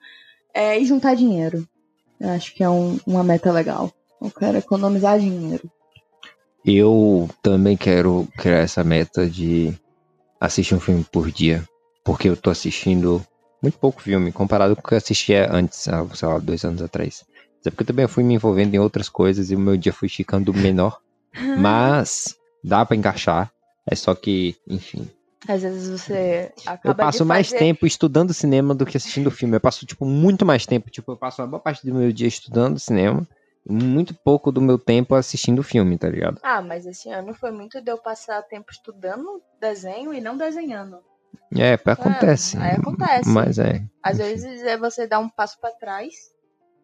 é, 0.53 0.79
e 0.79 0.85
juntar 0.85 1.15
dinheiro. 1.15 1.67
Eu 2.21 2.31
acho 2.31 2.55
que 2.55 2.63
é 2.63 2.69
um- 2.69 2.99
uma 3.07 3.23
meta 3.23 3.53
legal. 3.53 3.93
Eu 4.21 4.31
quero 4.31 4.59
economizar 4.59 5.19
dinheiro. 5.19 5.71
Eu 6.65 7.29
também 7.43 7.77
quero 7.77 8.27
criar 8.37 8.59
essa 8.59 8.83
meta 8.83 9.27
de 9.29 9.73
assistir 10.41 10.75
um 10.75 10.81
filme 10.81 11.05
por 11.05 11.31
dia. 11.31 11.65
Porque 12.05 12.29
eu 12.29 12.37
tô 12.37 12.51
assistindo 12.51 13.25
muito 13.63 13.79
pouco 13.79 14.03
filme, 14.03 14.33
comparado 14.33 14.75
com 14.75 14.83
o 14.83 14.85
que 14.85 14.95
eu 14.95 14.99
assistia 14.99 15.49
antes, 15.53 15.79
sei 15.79 16.29
lá, 16.29 16.39
dois 16.39 16.65
anos 16.65 16.83
atrás. 16.83 17.25
É 17.65 17.71
porque 17.71 17.83
eu 17.83 17.87
também 17.89 18.07
fui 18.07 18.25
me 18.25 18.35
envolvendo 18.35 18.75
em 18.75 18.79
outras 18.79 19.09
coisas 19.09 19.51
e 19.51 19.55
o 19.55 19.59
meu 19.59 19.77
dia 19.77 19.93
foi 19.93 20.09
ficando 20.09 20.55
menor. 20.55 20.99
Mas 21.57 22.35
dá 22.65 22.85
pra 22.85 22.97
encaixar. 22.97 23.51
É 23.91 23.95
só 23.95 24.15
que, 24.15 24.57
enfim. 24.67 25.09
Às 25.47 25.63
vezes 25.63 25.89
você 25.89 26.53
acaba 26.67 26.91
Eu 26.91 27.07
passo 27.07 27.25
mais 27.25 27.53
tempo 27.53 27.87
estudando 27.87 28.35
cinema 28.35 28.75
do 28.75 28.85
que 28.85 28.97
assistindo 28.97 29.31
filme. 29.31 29.57
Eu 29.57 29.61
passo, 29.61 29.87
tipo, 29.87 30.05
muito 30.05 30.45
mais 30.45 30.67
tempo. 30.67 30.91
Tipo, 30.91 31.13
eu 31.13 31.17
passo 31.17 31.43
a 31.43 31.47
boa 31.47 31.61
parte 31.61 31.87
do 31.87 31.95
meu 31.95 32.11
dia 32.13 32.27
estudando 32.27 32.79
cinema. 32.79 33.27
E 33.65 33.73
muito 33.73 34.15
pouco 34.15 34.51
do 34.51 34.61
meu 34.61 34.79
tempo 34.79 35.15
assistindo 35.15 35.63
filme, 35.63 35.99
tá 35.99 36.09
ligado? 36.09 36.41
Ah, 36.43 36.63
mas 36.63 36.87
esse 36.87 37.11
ano 37.11 37.35
foi 37.35 37.51
muito 37.51 37.81
de 37.81 37.91
eu 37.91 37.99
passar 37.99 38.43
tempo 38.43 38.71
estudando 38.73 39.43
desenho 39.61 40.13
e 40.13 40.21
não 40.21 40.37
desenhando. 40.37 40.99
É, 41.57 41.75
acontece. 41.75 42.57
aí 42.59 42.77
acontece. 42.77 43.29
Mas 43.29 43.59
é. 43.59 43.83
Às 44.03 44.19
Enfim. 44.19 44.29
vezes 44.29 44.63
é 44.63 44.77
você 44.77 45.07
dar 45.07 45.19
um 45.19 45.29
passo 45.29 45.59
pra 45.61 45.71
trás 45.71 46.15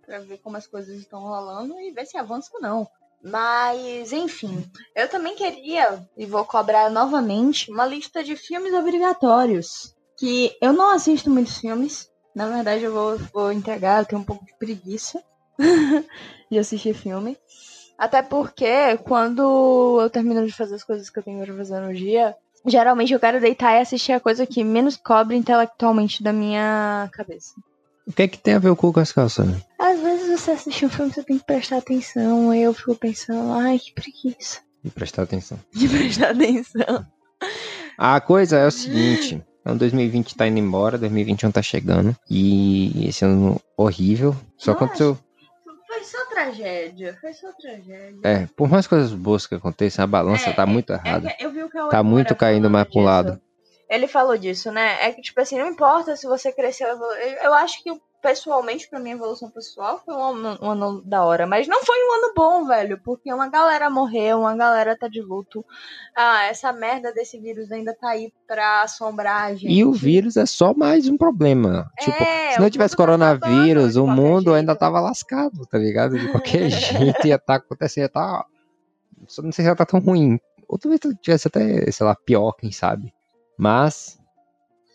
pra 0.04 0.20
ver 0.20 0.38
como 0.38 0.56
as 0.56 0.66
coisas 0.66 0.98
estão 0.98 1.20
rolando 1.20 1.78
e 1.80 1.90
ver 1.90 2.06
se 2.06 2.16
avança 2.16 2.50
ou 2.54 2.60
não. 2.60 2.86
Mas, 3.24 4.12
enfim, 4.12 4.70
eu 4.94 5.08
também 5.08 5.34
queria, 5.34 6.06
e 6.14 6.26
vou 6.26 6.44
cobrar 6.44 6.90
novamente, 6.90 7.70
uma 7.70 7.87
lista 7.87 8.22
de 8.22 8.37
filmes 8.37 8.74
obrigatórios. 8.74 9.94
Que 10.18 10.54
eu 10.60 10.74
não 10.74 10.90
assisto 10.90 11.30
muitos 11.30 11.58
filmes. 11.58 12.10
Na 12.34 12.46
verdade, 12.48 12.84
eu 12.84 12.92
vou, 12.92 13.18
vou 13.32 13.50
entregar, 13.50 14.02
eu 14.02 14.06
tenho 14.06 14.20
um 14.20 14.24
pouco 14.24 14.44
de 14.44 14.54
preguiça 14.58 15.22
de 16.50 16.58
assistir 16.58 16.92
filme. 16.92 17.38
Até 17.96 18.20
porque 18.20 18.98
quando 19.04 20.00
eu 20.02 20.10
termino 20.10 20.44
de 20.44 20.52
fazer 20.52 20.74
as 20.74 20.84
coisas 20.84 21.08
que 21.08 21.18
eu 21.18 21.22
tenho 21.22 21.42
pra 21.44 21.56
fazer 21.56 21.80
no 21.80 21.94
dia, 21.94 22.37
geralmente 22.66 23.14
eu 23.14 23.20
quero 23.20 23.40
deitar 23.40 23.74
e 23.74 23.80
assistir 23.80 24.12
a 24.12 24.20
coisa 24.20 24.46
que 24.46 24.62
menos 24.62 24.96
cobre 24.96 25.37
intelectualmente 25.37 26.22
da 26.22 26.32
minha 26.32 27.08
cabeça. 27.12 27.54
O 28.06 28.12
que 28.12 28.22
é 28.22 28.28
que 28.28 28.38
tem 28.38 28.54
a 28.54 28.58
ver 28.58 28.68
o 28.70 28.76
cu 28.76 28.92
com 28.92 29.00
as 29.00 29.12
calças, 29.12 29.46
né? 29.46 29.60
Às 29.78 29.98
vezes 30.00 30.40
você 30.40 30.50
assiste 30.50 30.84
um 30.84 30.90
filme 30.90 31.12
você 31.12 31.22
tem 31.22 31.38
que 31.38 31.44
prestar 31.44 31.78
atenção, 31.78 32.50
aí 32.50 32.62
eu 32.62 32.74
fico 32.74 32.94
pensando, 32.94 33.52
ai, 33.52 33.78
que 33.78 33.92
preguiça 33.94 34.60
E 34.84 34.90
prestar 34.90 35.22
atenção. 35.22 35.58
de 35.72 35.88
prestar 35.88 36.30
atenção. 36.30 37.06
A 37.96 38.20
coisa 38.20 38.58
é 38.58 38.66
o 38.66 38.70
seguinte. 38.70 39.42
Então 39.60 39.76
2020 39.76 40.34
tá 40.36 40.46
indo 40.46 40.58
embora, 40.58 40.98
2021 40.98 41.50
tá 41.52 41.62
chegando. 41.62 42.14
E 42.28 43.06
esse 43.08 43.24
ano 43.24 43.58
horrível. 43.76 44.36
Só 44.58 44.72
Nossa. 44.72 44.84
aconteceu. 44.84 45.18
Foi 45.86 46.02
só 46.04 46.18
tragédia, 46.28 47.16
foi 47.20 47.32
só 47.32 47.52
tragédia. 47.52 48.18
É, 48.24 48.46
por 48.56 48.68
mais 48.68 48.86
coisas 48.88 49.12
boas 49.12 49.46
que 49.46 49.54
aconteçam, 49.54 50.02
a 50.02 50.06
balança 50.08 50.50
É, 50.50 50.52
tá 50.52 50.66
muito 50.66 50.92
É 50.92 50.96
errada. 50.96 51.30
que 51.30 51.44
eu 51.44 51.52
vi 51.52 51.62
o 51.62 51.68
Cauê 51.70 51.90
Tá 51.90 52.02
muito 52.02 52.34
caindo 52.34 52.68
mais 52.68 52.86
pro 52.88 53.00
lado. 53.00 53.40
Ele 53.94 54.07
falou 54.09 54.37
disso, 54.37 54.70
né? 54.72 54.96
É 55.00 55.12
que, 55.12 55.22
tipo 55.22 55.40
assim, 55.40 55.59
não 55.59 55.68
importa 55.68 56.16
se 56.16 56.26
você 56.26 56.52
cresceu. 56.52 56.88
Eu 56.88 56.98
eu 57.44 57.54
acho 57.54 57.83
que, 57.83 57.90
pessoalmente, 58.22 58.88
pra 58.88 58.98
minha 58.98 59.14
evolução 59.14 59.50
pessoal, 59.50 60.00
foi 60.04 60.14
um 60.14 60.22
ano, 60.22 60.59
um 60.62 60.70
ano 60.70 61.02
da 61.04 61.24
hora. 61.24 61.46
Mas 61.46 61.68
não 61.68 61.85
foi 61.85 61.96
um 61.98 62.12
ano 62.14 62.33
bom, 62.35 62.64
velho. 62.66 62.98
Porque 63.04 63.33
uma 63.33 63.48
galera 63.48 63.90
morreu, 63.90 64.40
uma 64.40 64.57
galera 64.57 64.96
tá 64.96 65.09
de 65.09 65.20
luto. 65.20 65.64
Ah, 66.16 66.44
essa 66.44 66.72
merda 66.72 67.12
desse 67.12 67.38
vírus 67.38 67.70
ainda 67.70 67.94
tá 67.94 68.11
aí 68.11 68.33
pra 68.46 68.83
assombrar 68.83 69.42
a 69.44 69.54
gente. 69.54 69.72
E 69.72 69.85
o 69.85 69.92
vírus 69.92 70.37
é 70.37 70.46
só 70.46 70.72
mais 70.74 71.07
um 71.09 71.16
problema. 71.16 71.90
Tipo, 72.00 72.22
É, 72.22 72.52
se 72.52 72.61
não 72.61 72.70
tivesse 72.70 72.96
tá 72.96 73.02
coronavírus, 73.02 73.96
o 73.96 74.07
mundo 74.07 74.44
jeito. 74.44 74.54
ainda 74.54 74.74
tava 74.74 75.00
lascado, 75.00 75.66
tá 75.66 75.78
ligado? 75.78 76.18
De 76.18 76.28
qualquer 76.30 76.68
jeito 77.14 77.26
ia 77.26 77.37
estar 77.37 77.57
acontecendo, 77.57 78.04
ia 78.04 78.09
tá. 78.09 78.44
Só 79.26 79.42
não 79.42 79.52
sei 79.52 79.64
se 79.64 79.70
ia 79.70 79.76
tá 79.76 79.87
tão 79.87 80.00
ruim. 80.00 80.38
Ou 80.68 80.78
talvez 80.78 81.00
tivesse 81.20 81.48
até, 81.48 81.90
sei 81.90 82.07
lá, 82.07 82.14
pior, 82.16 82.52
quem 82.52 82.72
sabe. 82.72 83.12
Mas. 83.58 84.18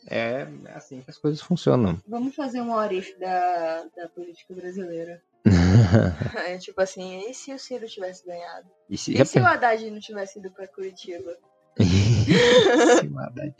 É, 0.07 0.47
é 0.65 0.71
assim 0.73 1.01
que 1.01 1.09
as 1.11 1.17
coisas 1.17 1.39
funcionam. 1.41 1.99
Vamos 2.07 2.35
fazer 2.35 2.61
uma 2.61 2.77
orif 2.77 3.17
da, 3.19 3.83
da 3.95 4.09
política 4.09 4.53
brasileira. 4.53 5.21
É, 6.45 6.57
tipo 6.57 6.79
assim, 6.81 7.21
e 7.29 7.33
se 7.33 7.53
o 7.53 7.57
Ciro 7.59 7.87
tivesse 7.87 8.25
ganhado? 8.25 8.67
e 8.89 8.97
se, 8.97 9.13
E 9.19 9.25
se 9.25 9.39
o 9.39 9.45
Haddad 9.45 9.89
não 9.89 9.99
tivesse 9.99 10.37
ido 10.39 10.51
pra 10.51 10.67
Curitiba? 10.67 11.31
Se 12.99 13.07
maldade. 13.07 13.55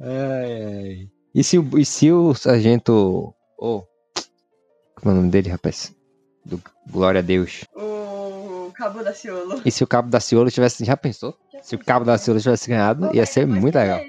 Ai, 0.00 0.62
ai. 0.62 1.10
E 1.34 1.44
se, 1.44 1.58
o- 1.58 1.78
e 1.78 1.84
se 1.84 2.10
o 2.10 2.34
sargento. 2.34 3.34
Ô. 3.58 3.82
como 4.94 5.10
é 5.10 5.12
o 5.12 5.16
nome 5.16 5.30
dele, 5.30 5.50
rapaz? 5.50 5.94
Do 6.44 6.60
Glória 6.90 7.18
a 7.20 7.22
Deus. 7.22 7.64
O 7.74 8.72
Cabo 8.74 9.02
da 9.04 9.12
Ciolo. 9.12 9.60
E 9.64 9.70
se 9.70 9.84
o 9.84 9.86
Cabo 9.86 10.08
da 10.10 10.18
Ciolo 10.20 10.50
tivesse. 10.50 10.84
Já 10.84 10.96
pensou? 10.96 11.36
Se 11.62 11.74
o 11.74 11.78
Cabo 11.78 12.04
da 12.04 12.18
Ciolo 12.18 12.40
tivesse 12.40 12.68
ganhado, 12.68 13.10
ia 13.14 13.26
ser 13.26 13.46
muito 13.46 13.74
legal. 13.74 14.00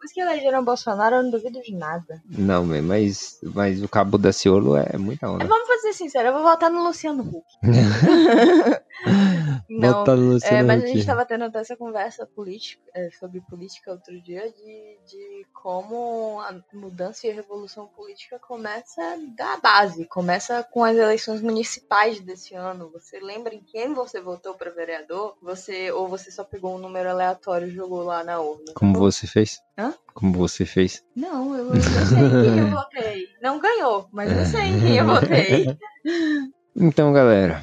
Depois 0.00 0.12
que 0.14 0.20
elegeram 0.20 0.60
o 0.60 0.64
Bolsonaro, 0.64 1.16
eu 1.16 1.22
não 1.24 1.30
duvido 1.30 1.60
de 1.60 1.74
nada. 1.74 2.22
Não, 2.24 2.64
mas, 2.64 3.38
mas 3.42 3.82
o 3.82 3.88
Cabo 3.88 4.16
da 4.16 4.32
Ciolo 4.32 4.74
é 4.74 4.96
muita 4.96 5.30
onda. 5.30 5.44
Vamos 5.44 5.68
fazer 5.68 5.92
sincero, 5.92 6.28
eu 6.28 6.32
vou 6.32 6.42
votar 6.42 6.70
no 6.70 6.82
Luciano 6.82 7.22
Huck. 7.22 7.44
não, 9.68 9.92
Volta 9.92 10.16
no 10.16 10.30
é, 10.30 10.34
Luciano 10.34 10.66
mas 10.66 10.82
a 10.82 10.86
Huck. 10.86 10.94
gente 10.94 11.06
tava 11.06 11.26
tendo 11.26 11.44
até 11.44 11.58
essa 11.58 11.76
conversa 11.76 12.26
política, 12.26 12.82
é, 12.94 13.10
sobre 13.10 13.42
política 13.42 13.92
outro 13.92 14.18
dia, 14.22 14.50
de, 14.50 14.98
de 15.06 15.46
como 15.52 16.40
a 16.40 16.58
mudança 16.72 17.26
e 17.26 17.30
a 17.30 17.34
revolução 17.34 17.86
política 17.88 18.38
começa 18.38 19.02
da 19.36 19.58
base, 19.58 20.06
começa 20.06 20.62
com 20.64 20.82
as 20.82 20.96
eleições 20.96 21.42
municipais 21.42 22.20
desse 22.20 22.54
ano. 22.54 22.90
Você 22.94 23.20
lembra 23.20 23.54
em 23.54 23.62
quem 23.62 23.92
você 23.92 24.18
votou 24.18 24.54
para 24.54 24.70
vereador? 24.70 25.36
Você 25.42 25.92
ou 25.92 26.08
você 26.08 26.30
só 26.30 26.42
pegou 26.42 26.74
um 26.74 26.78
número 26.78 27.10
aleatório 27.10 27.68
e 27.68 27.74
jogou 27.74 28.02
lá 28.02 28.24
na 28.24 28.40
urna? 28.40 28.72
Como 28.74 28.98
você 28.98 29.26
fez? 29.26 29.60
Hã? 29.76 29.89
Como 30.14 30.32
você 30.32 30.64
fez? 30.66 31.02
Não, 31.16 31.56
eu, 31.56 31.74
eu 31.74 31.82
sei 31.82 32.18
em 32.18 32.30
quem 32.30 32.58
eu 32.58 32.70
votei. 32.70 33.28
Não 33.42 33.60
ganhou, 33.60 34.08
mas 34.12 34.30
eu 34.30 34.44
sei 34.46 34.62
em 34.62 34.80
quem 34.80 34.96
eu 34.96 35.06
votei. 35.06 35.78
Então, 36.76 37.12
galera. 37.12 37.60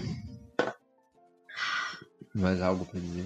Mais 2.35 2.61
algo 2.61 2.85
pra 2.85 2.99
dizer? 2.99 3.25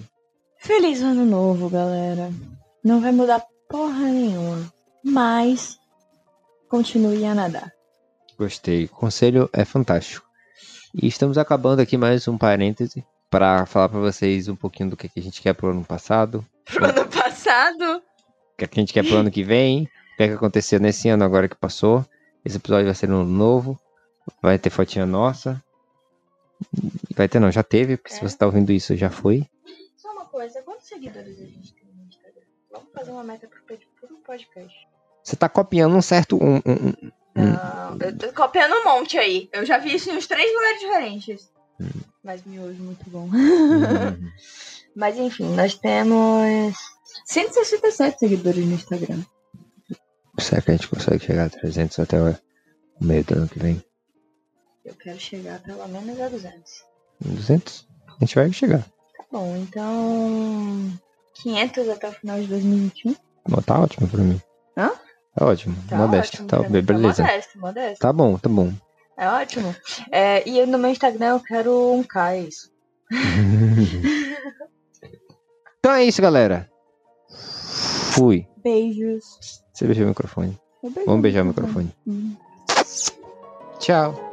Feliz 0.58 1.02
ano 1.02 1.26
novo, 1.26 1.68
galera. 1.68 2.30
Não 2.84 3.00
vai 3.00 3.10
mudar 3.10 3.44
porra 3.68 4.04
nenhuma. 4.04 4.72
Mas 5.04 5.76
continue 6.68 7.24
a 7.26 7.34
nadar. 7.34 7.72
Gostei. 8.38 8.84
O 8.84 8.88
conselho 8.90 9.50
é 9.52 9.64
fantástico. 9.64 10.24
E 10.94 11.06
estamos 11.08 11.36
acabando 11.36 11.80
aqui 11.80 11.96
mais 11.96 12.28
um 12.28 12.38
parêntese 12.38 13.04
para 13.28 13.66
falar 13.66 13.88
para 13.88 13.98
vocês 13.98 14.46
um 14.48 14.56
pouquinho 14.56 14.90
do 14.90 14.96
que 14.96 15.08
que 15.08 15.18
a 15.18 15.22
gente 15.22 15.42
quer 15.42 15.52
pro 15.54 15.70
ano 15.70 15.84
passado, 15.84 16.46
Pro 16.66 16.84
ano 16.84 17.06
passado, 17.08 18.02
que 18.68 18.78
a 18.78 18.82
gente 18.82 18.92
quer 18.92 19.04
pro 19.06 19.16
ano 19.16 19.30
que 19.30 19.42
vem, 19.44 19.84
o 19.84 20.16
que, 20.16 20.28
que 20.28 20.34
aconteceu 20.34 20.78
nesse 20.80 21.08
ano 21.08 21.24
agora 21.24 21.48
que 21.48 21.56
passou. 21.56 22.04
Esse 22.44 22.56
episódio 22.56 22.86
vai 22.86 22.94
ser 22.94 23.10
um 23.10 23.24
novo, 23.24 23.78
vai 24.42 24.58
ter 24.58 24.70
fotinha 24.70 25.06
nossa. 25.06 25.62
Vai 27.16 27.28
ter 27.28 27.38
não, 27.40 27.50
já 27.50 27.62
teve, 27.62 27.96
porque 27.96 28.12
se 28.14 28.20
É. 28.20 28.28
você 28.28 28.36
tá 28.36 28.46
ouvindo 28.46 28.72
isso 28.72 28.96
já 28.96 29.10
foi. 29.10 29.44
só 29.96 30.10
uma 30.12 30.24
coisa. 30.26 30.62
Quantos 30.62 30.86
seguidores 30.86 31.38
a 31.40 31.44
gente 31.44 31.72
tem 31.74 31.84
no 31.96 32.04
Instagram? 32.06 32.42
Vamos 32.70 32.88
fazer 32.94 33.10
uma 33.10 33.24
meta 33.24 33.46
pro, 33.48 33.62
pod- 33.62 33.88
pro 34.00 34.16
podcast. 34.18 34.76
Você 35.24 35.36
tá 35.36 35.48
copiando 35.48 35.94
um 35.96 36.02
certo 36.02 36.36
um, 36.36 36.56
um- 36.56 36.88
um- 37.06 37.12
Hum. 37.34 37.44
Não, 37.52 37.98
eu 38.06 38.18
tô 38.18 38.30
copiando 38.34 38.72
um 38.74 38.84
monte 38.84 39.16
aí. 39.16 39.48
Eu 39.54 39.64
já 39.64 39.78
vi 39.78 39.94
isso 39.94 40.10
em 40.10 40.16
uns 40.18 40.26
três 40.26 40.52
lugares 40.52 40.80
diferentes. 40.80 41.50
Mas 42.22 42.44
miojo 42.44 42.82
muito 42.82 43.08
bom. 43.08 43.24
um- 43.26 43.30
Mas 44.94 45.16
enfim, 45.16 45.54
nós 45.54 45.74
temos 45.74 46.74
167 47.32 48.18
seguidores 48.18 48.66
no 48.66 48.74
Instagram. 48.74 49.22
Será 50.38 50.60
que 50.60 50.70
a 50.70 50.74
gente 50.74 50.86
consegue 50.86 51.24
chegar 51.24 51.46
a 51.46 51.48
300 51.48 51.98
até 51.98 52.20
o 52.20 52.36
meio 53.00 53.24
do 53.24 53.34
ano 53.34 53.48
que 53.48 53.58
vem? 53.58 53.82
Eu 54.84 54.94
quero 54.96 55.18
chegar 55.18 55.58
pelo 55.62 55.88
menos 55.88 56.20
a 56.20 56.28
200. 56.28 56.84
200? 57.22 57.88
A 58.08 58.16
gente 58.20 58.34
vai 58.34 58.52
chegar. 58.52 58.82
Tá 58.82 59.24
bom, 59.32 59.56
então. 59.56 60.92
500 61.42 61.88
até 61.88 62.10
o 62.10 62.12
final 62.12 62.38
de 62.38 62.48
2021. 62.48 63.16
Bom, 63.48 63.62
Tá 63.62 63.80
ótimo 63.80 64.06
pra 64.08 64.20
mim. 64.20 64.38
Hã? 64.76 64.90
Tá 65.34 65.46
ótimo. 65.46 65.74
Tá 65.88 65.96
modesto. 65.96 66.42
ótimo 66.42 66.48
Tá, 66.48 66.58
beleza. 66.68 67.22
Tá 67.22 67.22
modesto, 67.22 67.58
modesto. 67.58 67.98
Tá 67.98 68.12
bom, 68.12 68.36
tá 68.36 68.50
bom. 68.50 68.74
É 69.16 69.26
ótimo. 69.26 69.74
É, 70.10 70.46
e 70.46 70.66
no 70.66 70.76
meu 70.76 70.90
Instagram 70.90 71.28
eu 71.28 71.40
quero 71.40 71.94
um 71.94 72.02
K, 72.02 72.34
é 72.34 72.40
isso. 72.40 72.70
então 75.80 75.92
é 75.92 76.04
isso, 76.04 76.20
galera. 76.20 76.70
Fui. 77.32 78.46
Beijos. 78.62 79.24
Você 79.72 79.86
beijou 79.86 80.04
o 80.04 80.08
microfone. 80.08 80.58
Vamos 81.06 81.22
beijar 81.22 81.42
o 81.42 81.46
microfone. 81.46 81.92
Hum. 82.06 82.36
Tchau. 83.78 84.31